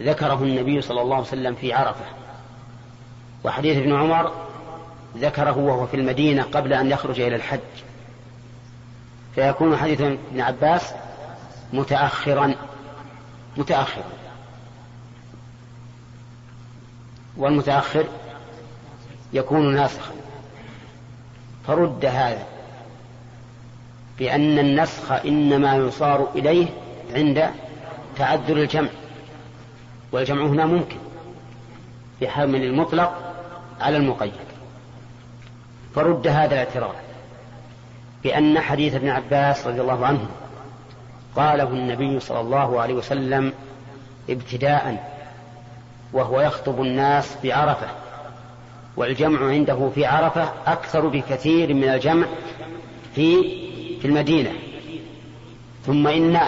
[0.00, 2.04] ذكره النبي صلى الله عليه وسلم في عرفة.
[3.44, 4.32] وحديث ابن عمر
[5.16, 7.60] ذكره وهو في المدينة قبل أن يخرج إلى الحج.
[9.34, 10.92] فيكون حديث ابن عباس
[11.72, 12.54] متأخرا
[13.56, 14.04] متأخرا.
[17.36, 18.04] والمتأخر
[19.32, 20.12] يكون ناسخا.
[21.66, 22.46] فرد هذا
[24.18, 26.66] بأن النسخ إنما يصار إليه
[27.14, 27.50] عند
[28.18, 28.88] تعذر الجمع
[30.12, 30.96] والجمع هنا ممكن
[32.22, 33.34] بحمل المطلق
[33.80, 34.32] على المقيد.
[35.94, 36.94] فرد هذا الاعتراض
[38.24, 40.26] بأن حديث ابن عباس رضي الله عنه
[41.36, 43.52] قاله النبي صلى الله عليه وسلم
[44.30, 45.12] ابتداء
[46.12, 47.86] وهو يخطب الناس بعرفة
[48.96, 52.26] والجمع عنده في عرفة أكثر بكثير من الجمع
[53.14, 53.42] في
[54.00, 54.52] في المدينة.
[55.86, 56.40] ثم إن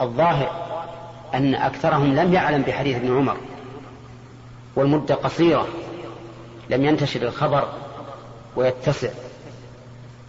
[0.00, 0.68] الظاهر
[1.34, 3.36] أن أكثرهم لم يعلم بحديث ابن عمر
[4.76, 5.68] والمدة قصيرة
[6.70, 7.68] لم ينتشر الخبر
[8.56, 9.08] ويتسع.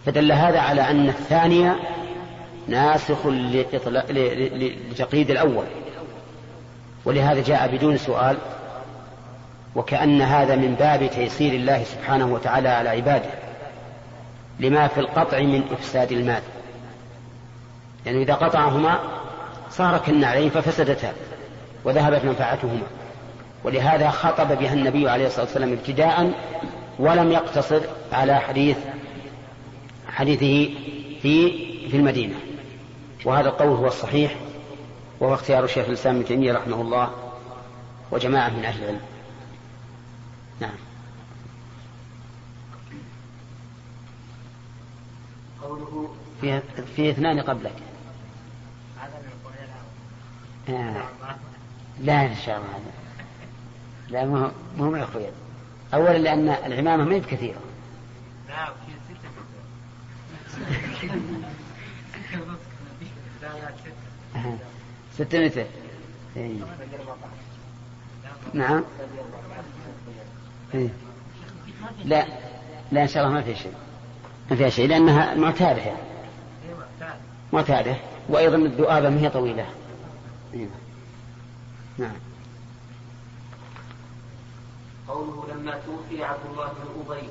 [0.06, 1.76] فدل هذا على أن الثانية
[2.68, 3.26] ناسخ
[4.90, 5.64] لتقييد الأول.
[7.04, 8.36] ولهذا جاء بدون سؤال
[9.76, 13.30] وكأن هذا من باب تيسير الله سبحانه وتعالى على عباده
[14.60, 16.42] لما في القطع من إفساد المال.
[18.06, 19.19] لأنه يعني إذا قطعهما
[19.70, 21.12] صار كالنعلين ففسدتا
[21.84, 22.86] وذهبت منفعتهما.
[23.64, 26.32] ولهذا خطب بها النبي عليه الصلاة والسلام ابتداء
[26.98, 27.80] ولم يقتصر
[28.12, 28.76] على حديث
[30.08, 30.74] حديثه
[31.22, 31.50] في
[31.88, 32.34] في المدينة.
[33.24, 34.34] وهذا القول هو الصحيح
[35.20, 37.10] وهو اختيار الشيخ الإسلام ابن تيمية رحمه الله
[38.10, 39.00] وجماعة من أهل العلم.
[40.60, 40.74] نعم.
[45.62, 46.60] قوله في,
[46.96, 47.89] في اثنان قبلك.
[52.00, 52.80] لا إن شاء الله.
[54.08, 55.30] لا مو مو من الخير
[55.94, 57.60] أولا لأن العمامة ما هي بكثيرة
[58.48, 59.14] لا في
[65.14, 65.44] ستة ستة.
[65.44, 65.66] متر.
[66.36, 66.54] إيه.
[68.54, 68.84] نعم.
[70.74, 70.88] إيه.
[72.04, 72.26] لا
[72.92, 73.74] لا إن شاء الله ما في شيء.
[74.50, 75.98] ما فيها شيء لأنها معتادة يعني.
[77.52, 77.96] معتادة.
[78.28, 79.66] وأيضا الذؤابة ما هي طويلة.
[80.54, 80.68] إيه.
[81.98, 82.16] نعم.
[85.08, 87.28] قوله لما توفي عبد الله بن أبي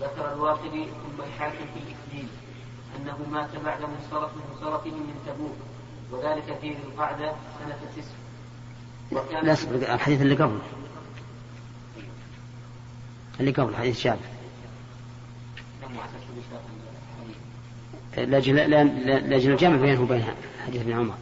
[0.00, 2.28] ذكر الواقدي ثم الحاكم في الإكليل
[2.96, 5.56] أنه مات بعد منصرف منصرفه من تبوك
[6.10, 8.22] وذلك في ذي القعدة سنة تسع.
[9.42, 10.58] لا الحديث اللي قبل
[13.40, 14.18] اللي قبل حديث شاب
[18.16, 20.24] لأجل لأجل الجمع بينه وبين
[20.66, 21.14] حديث ابن عمر.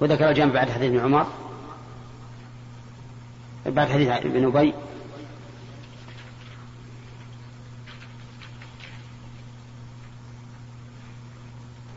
[0.00, 1.26] وذكر الجمع بعد حديث ابن عمر.
[3.66, 4.74] بعد حديث ابن أبي.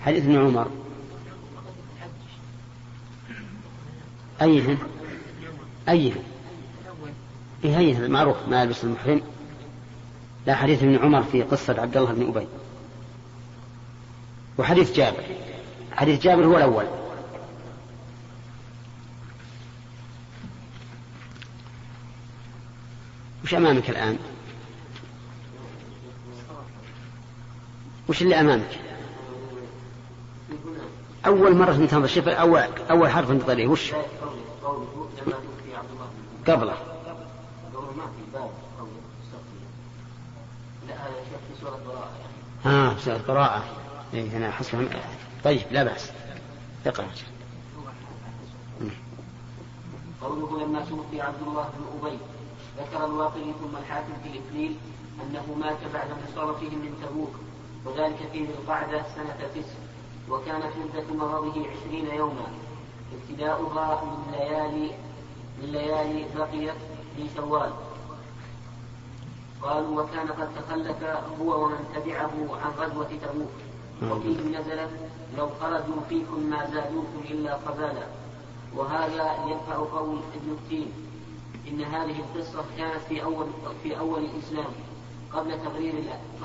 [0.01, 0.67] حديث ابن عمر.
[4.41, 4.77] أيهن
[5.89, 6.23] أيهن
[7.63, 9.21] إيه أيهن معروف ما يلبس المحرم.
[10.47, 12.47] لا حديث ابن عمر في قصة عبد الله بن أبي.
[14.57, 15.23] وحديث جابر.
[15.91, 17.00] حديث جابر هو الأول.
[23.51, 24.17] وش أمامك الآن؟
[28.09, 28.79] وش اللي أمامك؟
[31.25, 33.91] أول مرة تنتظر شوف أول أول حرف تنتظر وش؟
[36.47, 36.77] قبله.
[42.65, 43.63] ها سورة قراءة
[44.13, 44.87] إيه أنا حسب
[45.43, 46.11] طيب لا بأس.
[46.85, 47.07] اقرأ.
[50.21, 52.17] قوله لما توفي عبد الله بن أبي
[52.81, 54.75] ذكر الواقدي ثم الحاكم في الإكليل
[55.21, 57.33] أنه مات بعد انصرفهم من تبوك
[57.85, 59.79] وذلك في ذي القعدة سنة تسع
[60.29, 62.47] وكانت مدة مرضه عشرين يوما.
[63.13, 64.91] ابتداؤها من ليالي
[65.61, 66.73] من ليالي بقيت
[67.15, 67.71] في شوال.
[69.61, 71.03] قالوا وكان قد تخلف
[71.41, 73.51] هو ومن تبعه عن غزوة تبوك.
[74.11, 74.89] وفيه نزلت
[75.37, 78.07] لو خرجوا فيكم ما زادوكم إلا قبالا
[78.75, 80.91] وهذا يدفع قول ابن التين
[81.67, 83.47] إن هذه القصة كانت في أول
[83.83, 84.71] في أول الإسلام
[85.33, 85.93] قبل تقرير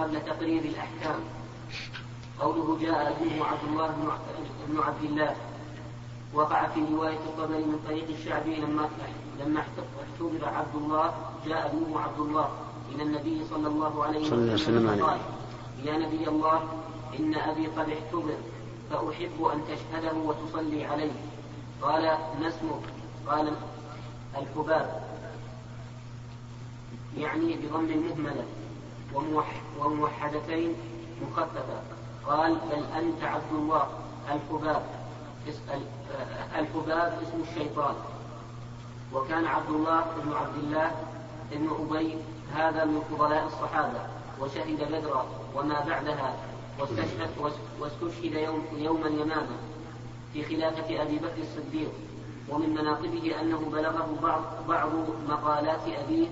[0.01, 1.21] قبل تقرير الأحكام.
[2.41, 3.95] قوله جاء أبوه عبد الله
[4.69, 5.37] بن عبد الله.
[6.35, 8.89] وقع في رواية الطبري من طريق الشعبي لما
[9.41, 11.15] لما احتضر عبد الله
[11.47, 12.49] جاء أبوه عبد الله
[12.95, 15.19] إلى النبي صلى الله عليه وسلم قال
[15.85, 16.63] يا نبي الله
[17.19, 18.37] إن أبي قد احتضر
[18.91, 21.13] فأحب أن تشهده وتصلي عليه.
[21.83, 22.03] قال
[22.41, 22.83] ما اسمك؟
[23.29, 23.53] قال
[24.39, 25.06] الحباب.
[27.17, 28.45] يعني بضم المهملة
[29.79, 30.75] وموحدتين
[31.23, 31.81] مخففة.
[32.27, 33.89] قال بل أنت عبد الله.
[34.29, 34.83] الحباب
[36.59, 37.95] الحباب اسم الشيطان.
[39.13, 40.91] وكان عبد الله بن عبد الله
[41.51, 42.17] بن أبي
[42.55, 44.01] هذا من فضلاء الصحابة.
[44.41, 46.37] وشهد بدرا وما بعدها.
[46.81, 47.31] واستشهد
[47.81, 49.57] واستشهد يوم يوما يماما
[50.33, 51.91] في خلافة أبي بكر الصديق.
[52.49, 54.91] ومن مناقبه أنه بلغه بعض بعض
[55.29, 56.29] مقالات أبيه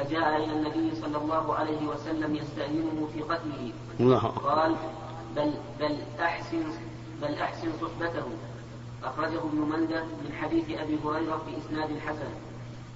[0.00, 3.72] فجاء إلى النبي صلى الله عليه وسلم يستأذنه في قتله.
[4.44, 4.76] قال
[5.36, 6.64] بل بل أحسن
[7.22, 8.24] بل أحسن صحبته.
[9.04, 12.32] أخرجه ابن مندة من حديث أبي هريرة في إسناد حسن.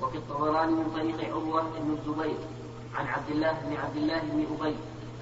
[0.00, 2.38] وفي الطبراني من طريق عروة بن الزبير
[2.94, 4.76] عن عبد الله بن عبد الله بن أبي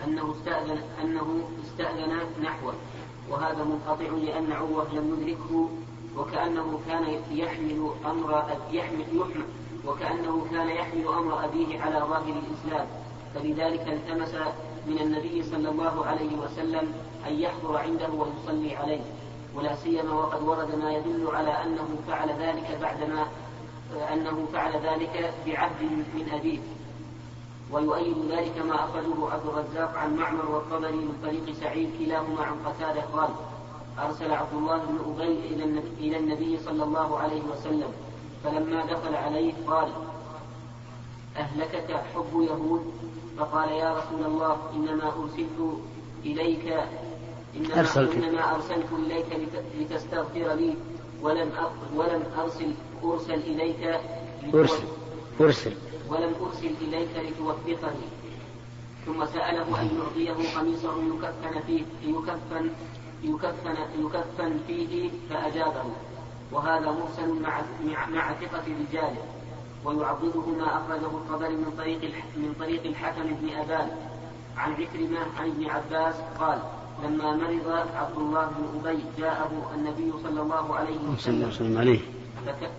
[0.05, 2.75] أنه استأذن أنه استأذن نحوه.
[3.31, 5.69] وهذا منقطع لأن عروة لم يدركه
[6.17, 9.45] وكأنه كان يحمل أمر يحمل يحمل
[9.87, 12.87] وكأنه كان يحمل أمر أبيه على ظاهر الإسلام.
[13.35, 14.35] فلذلك التمس
[14.87, 16.93] من النبي صلى الله عليه وسلم
[17.29, 19.01] أن يحضر عنده ويصلي عليه.
[19.55, 23.27] ولا سيما وقد ورد ما يدل على أنه فعل ذلك بعدما
[24.13, 25.83] أنه فعل ذلك بعهد
[26.15, 26.59] من أبيه.
[27.73, 33.01] ويؤيد ذلك ما أخرجه عبد الرزاق عن معمر والطبري من طريق سعيد كلاهما عن قتادة
[33.01, 33.29] قال
[33.99, 35.55] أرسل عبد الله بن أبي
[35.99, 37.93] إلى النبي صلى الله عليه وسلم.
[38.45, 39.89] فلما دخل عليه قال
[41.37, 42.93] أهلكك حب يهود؟
[43.39, 45.79] فقال يا رسول الله إنما أرسلت
[46.25, 46.77] إليك
[47.57, 48.15] إنما, أرسلت.
[48.15, 49.27] إنما أرسلت إليك
[49.81, 50.75] لتستغفر لي
[51.23, 51.51] ولم
[51.95, 52.73] ولم أرسل
[53.05, 54.01] أرسل إليك
[54.55, 54.85] أرسل
[55.41, 55.73] أرسل.
[56.09, 58.07] ولم أرسل إليك لتوفقني.
[59.07, 62.71] ثم سأله أن يعطيه قميصه يكفن فيه يكفن
[63.23, 65.85] يكفن يكفن فيه فأجابه.
[66.53, 67.61] وهذا مرسل مع
[68.09, 69.25] مع ثقة رجاله
[69.85, 72.01] ويعضده ما أخرجه الطبري من طريق
[72.37, 73.91] من طريق الحكم بن أبان
[74.57, 76.59] عن عكرمة عن ابن عباس قال
[77.05, 81.79] لما مرض عبد الله بن أبي جاءه النبي صلى الله عليه وسلم.
[81.79, 82.01] عليه.
[82.47, 82.71] فك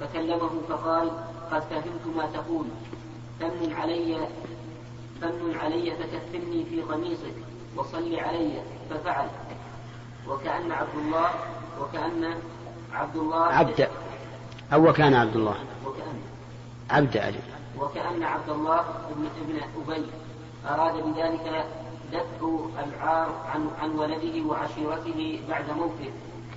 [0.00, 1.10] فكلمه فقال
[1.50, 2.66] قد فهمت ما تقول.
[3.40, 4.28] فمن علي
[5.20, 7.34] فمن علي فكفني في قميصك
[7.76, 9.28] وصل علي ففعل.
[10.28, 11.30] وكأن عبد الله
[11.80, 12.34] وكأن
[12.92, 13.88] عبد الله عبد
[14.72, 15.56] أو وكان عبد الله
[15.86, 16.20] وكأن.
[16.90, 17.40] عبد أجل
[17.78, 18.84] وكأن عبد الله
[19.16, 20.06] بن ابن أبي.
[20.68, 21.66] أراد بذلك
[22.12, 26.10] دفع العار عن عن ولده وعشيرته بعد موته.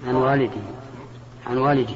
[0.07, 0.61] عن والده.
[1.47, 1.95] عن والده.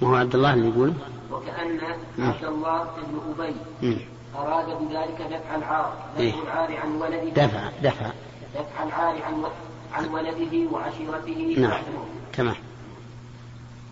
[0.00, 0.92] وهو عبد الله اللي يقول؟
[1.32, 1.80] وكأن
[2.18, 3.44] عبد الله بن
[3.80, 4.06] أبي.
[4.38, 7.46] أراد بذلك دفع العار دفع إيه؟ العار عن ولده.
[7.46, 8.10] دفع دفع.
[8.54, 9.44] دفع العار عن
[9.92, 11.82] عن ولده وعشيرته نعم.
[12.32, 12.56] تمام.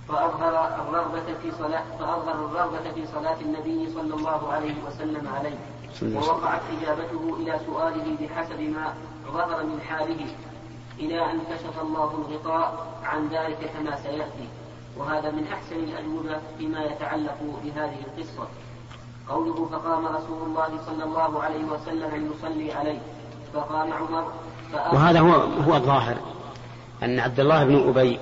[0.09, 5.59] فأظهر الرغبة في صلاة فأظهر الرغبة في صلاة النبي صلى الله عليه وسلم عليه.
[6.17, 8.95] ووقعت إجابته إلى سؤاله بحسب ما
[9.33, 10.27] ظهر من حاله
[10.99, 14.49] إلى أن كشف الله الغطاء عن ذلك كما سيأتي.
[14.97, 18.49] وهذا من أحسن الأجوبة فيما يتعلق بهذه القصة.
[19.29, 22.99] قوله فقام رسول الله صلى الله عليه وسلم يصلي عليه.
[23.55, 24.33] فقام عمر
[24.93, 26.17] وهذا هو هو الظاهر.
[27.03, 28.19] أن عبد الله بن أبي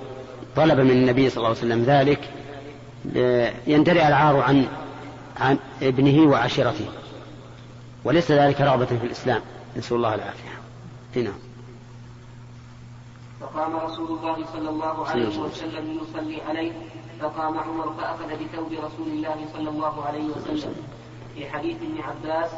[0.55, 2.29] طلب من النبي صلى الله عليه وسلم ذلك
[3.67, 4.67] يندرع العار عن
[5.37, 6.85] عن ابنه وعشيرته.
[8.03, 9.41] وليس ذلك رغبة في الإسلام.
[9.77, 10.53] نسأل الله العافية.
[11.15, 11.31] هنا
[13.41, 16.71] فقام رسول الله صلى الله عليه وسلم يصلي عليه.
[17.19, 20.75] فقام عمر فأخذ بثوب رسول الله صلى الله عليه وسلم.
[21.35, 22.51] في حديث ابن عباس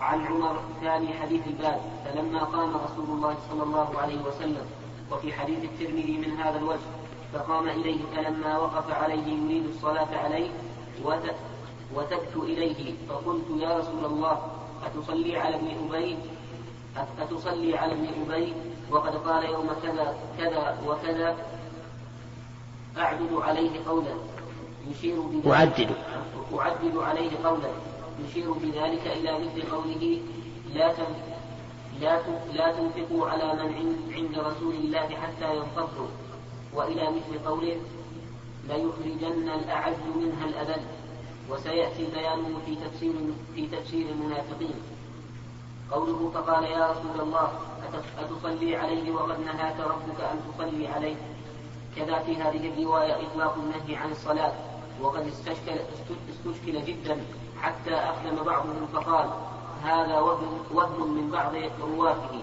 [0.00, 4.66] عن عمر ثاني حديث الباب فلما قام رسول الله صلى الله عليه وسلم.
[5.12, 6.88] وفي حديث الترمذي من هذا الوجه
[7.32, 10.50] فقام إليه فلما وقف عليه يريد الصلاة عليه
[11.94, 14.36] وتبت إليه فقلت يا رسول الله
[14.86, 16.16] أتصلي على ابن أبي؟
[17.20, 18.54] أتصلي على ابن أبي
[18.90, 21.36] وقد قال يوم كذا كذا وكذا.
[22.98, 24.14] أعدد عليه قولا.
[24.90, 25.90] يشير بذلك أعدد
[26.58, 27.70] أعدد عليه قولا.
[28.24, 30.20] يشير بذلك إلى مثل قوله
[30.74, 30.92] لا
[32.00, 32.20] لا
[32.52, 36.08] لا تنفقوا على من عند رسول الله حتى ينفضوا.
[36.74, 37.76] وإلى مثل قوله
[38.68, 40.82] ليخرجن الأعز منها الأذل.
[41.50, 43.12] وسيأتي بيانه في تفسير
[43.54, 44.74] في تفسير المنافقين.
[45.90, 47.52] قوله فقال يا رسول الله
[48.18, 51.16] أتصلي عليه وقد نهاك ربك أن تصلي عليه.
[51.96, 54.52] كذا في هذه الرواية إطلاق النهي عن الصلاة
[55.02, 55.80] وقد استشكل,
[56.30, 57.20] استشكل جدا
[57.62, 59.30] حتى أقدم بعضهم فقال
[59.84, 62.42] هذا وهم, وهم من بعض رواته.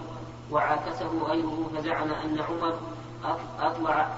[0.50, 2.74] وعاكسه غيره فزعم أن عمر
[3.60, 4.08] أطلع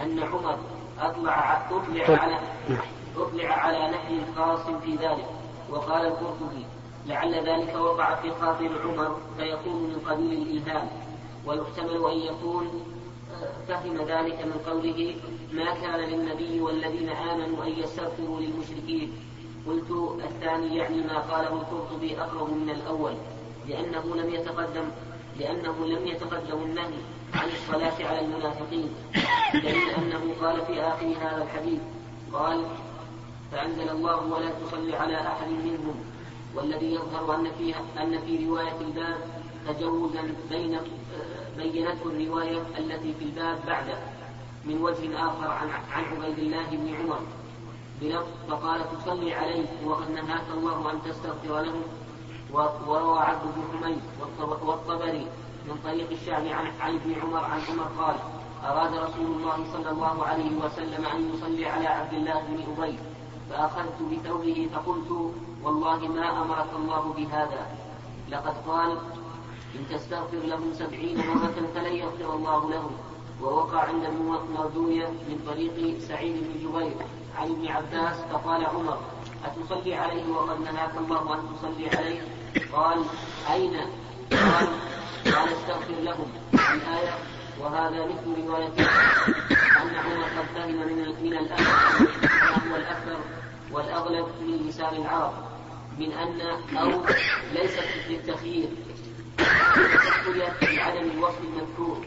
[0.00, 0.58] أن عمر
[1.00, 2.38] أطلع أطلع على
[3.16, 5.26] أطلع على نهي خاص في ذلك.
[5.70, 6.66] وقال القرطبي
[7.06, 10.88] لعل ذلك وقع في خاطر عمر فيكون من قبيل الإلهام
[11.46, 12.82] ويحتمل أن يكون
[13.68, 15.14] فهم ذلك من قوله
[15.52, 19.12] ما كان للنبي والذين آمنوا أن يستغفروا للمشركين.
[19.66, 19.90] قلت
[20.24, 23.14] الثاني يعني ما قاله القرطبي أقرب من الأول
[23.68, 24.88] لأنه لم يتقدم
[25.38, 26.98] لأنه لم يتقدم النهي
[27.34, 28.88] عن الصلاة على المنافقين.
[29.54, 31.80] دليل أنه قال في آخر هذا الحديث
[32.32, 32.64] قال
[33.52, 36.04] فأنزل الله ولا تصلي على أحد منهم
[36.54, 39.18] والذي يظهر أن فيها أن في رواية الباب
[39.68, 40.78] تجوزا بين
[41.58, 43.98] بينته الرواية التي في الباب بعده
[44.64, 47.20] من وجه آخر عن عن عبيد الله بن عمر.
[48.00, 51.74] بلفظ فقال تصلي عليه وقد نهاك الله أن تستغفر له.
[52.86, 54.00] وروى عبد بن حميد
[54.40, 55.26] والطبري
[55.66, 58.16] من طريق الشعب عن, عن ابن عمر عن عمر قال
[58.64, 62.98] أراد رسول الله صلى الله عليه وسلم أن يصلي على عبد الله بن أبي
[63.50, 65.10] فأخذت بثوبه فقلت
[65.62, 67.66] والله ما أمرك الله بهذا.
[68.30, 68.98] لقد قال
[69.74, 72.90] إن تستغفر لهم سبعين مرة فلن يغفر الله لهم.
[73.42, 76.96] ووقع عند المردوية من طريق سعيد بن جبير
[77.38, 78.98] عن ابن عباس فقال عمر
[79.44, 82.20] أتصلي عليه وقد نهاك الله أن تصلي عليه؟
[82.72, 82.98] قال
[83.52, 83.76] أين؟
[84.30, 84.68] قال
[85.34, 86.26] قال استغفر لهم.
[86.54, 87.14] الآية
[87.60, 88.68] وهذا مثل رواية
[89.82, 91.64] أن عمر قد فهم من من الأثر
[92.22, 93.18] ما هو الأكثر
[93.72, 95.32] والأغلب من لسان العرب
[95.98, 96.40] من أن
[96.76, 96.90] أو
[97.52, 98.68] ليست للتخيير
[99.38, 102.06] تسوية بعدم الوصف المذكور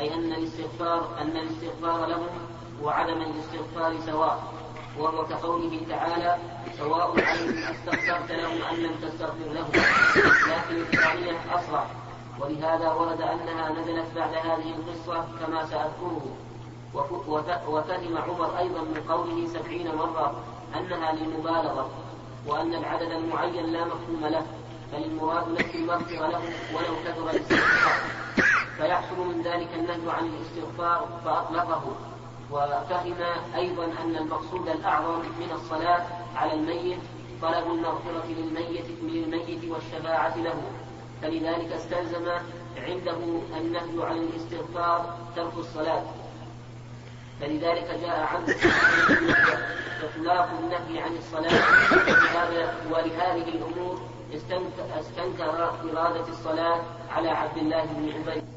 [0.00, 2.28] أي أن الاستغفار أن الاستغفار لهم
[2.82, 4.54] وعدم الاستغفار سواء.
[4.98, 6.36] وهو كقوله تعالى
[6.78, 9.70] سواء عليهم أستغفرت لهم أم لم تستغفر لهم.
[10.48, 11.86] لكن الثانية أصرح
[12.40, 16.26] ولهذا ورد أنها نزلت بعد هذه القصة كما سأذكره.
[17.68, 20.44] وفهم عمر أيضا من قوله سبعين مرة
[20.76, 21.90] أنها للمبالغة
[22.46, 24.46] وأن العدد المعين لا مفهوم له.
[24.94, 26.42] بل المراد نفي المغفرة له
[26.74, 28.00] ولو كثر الاستغفار.
[28.76, 31.82] فيحصل من ذلك النهي عن الاستغفار فأطلقه.
[32.50, 33.16] وفهم
[33.56, 36.98] أيضا أن المقصود الأعظم من الصلاة على الميت
[37.42, 40.62] طلب المغفرة للميت للميت والشفاعة له.
[41.22, 42.28] فلذلك استلزم
[42.76, 43.16] عنده
[43.56, 46.02] النهي عن الاستغفار ترك الصلاة.
[47.40, 48.56] فلذلك جاء عنه
[50.04, 51.62] إطلاق النهي عن الصلاة.
[52.90, 56.80] ولهذه الأمور استنكر إرادة الصلاة
[57.10, 58.53] على عبد الله بن أبي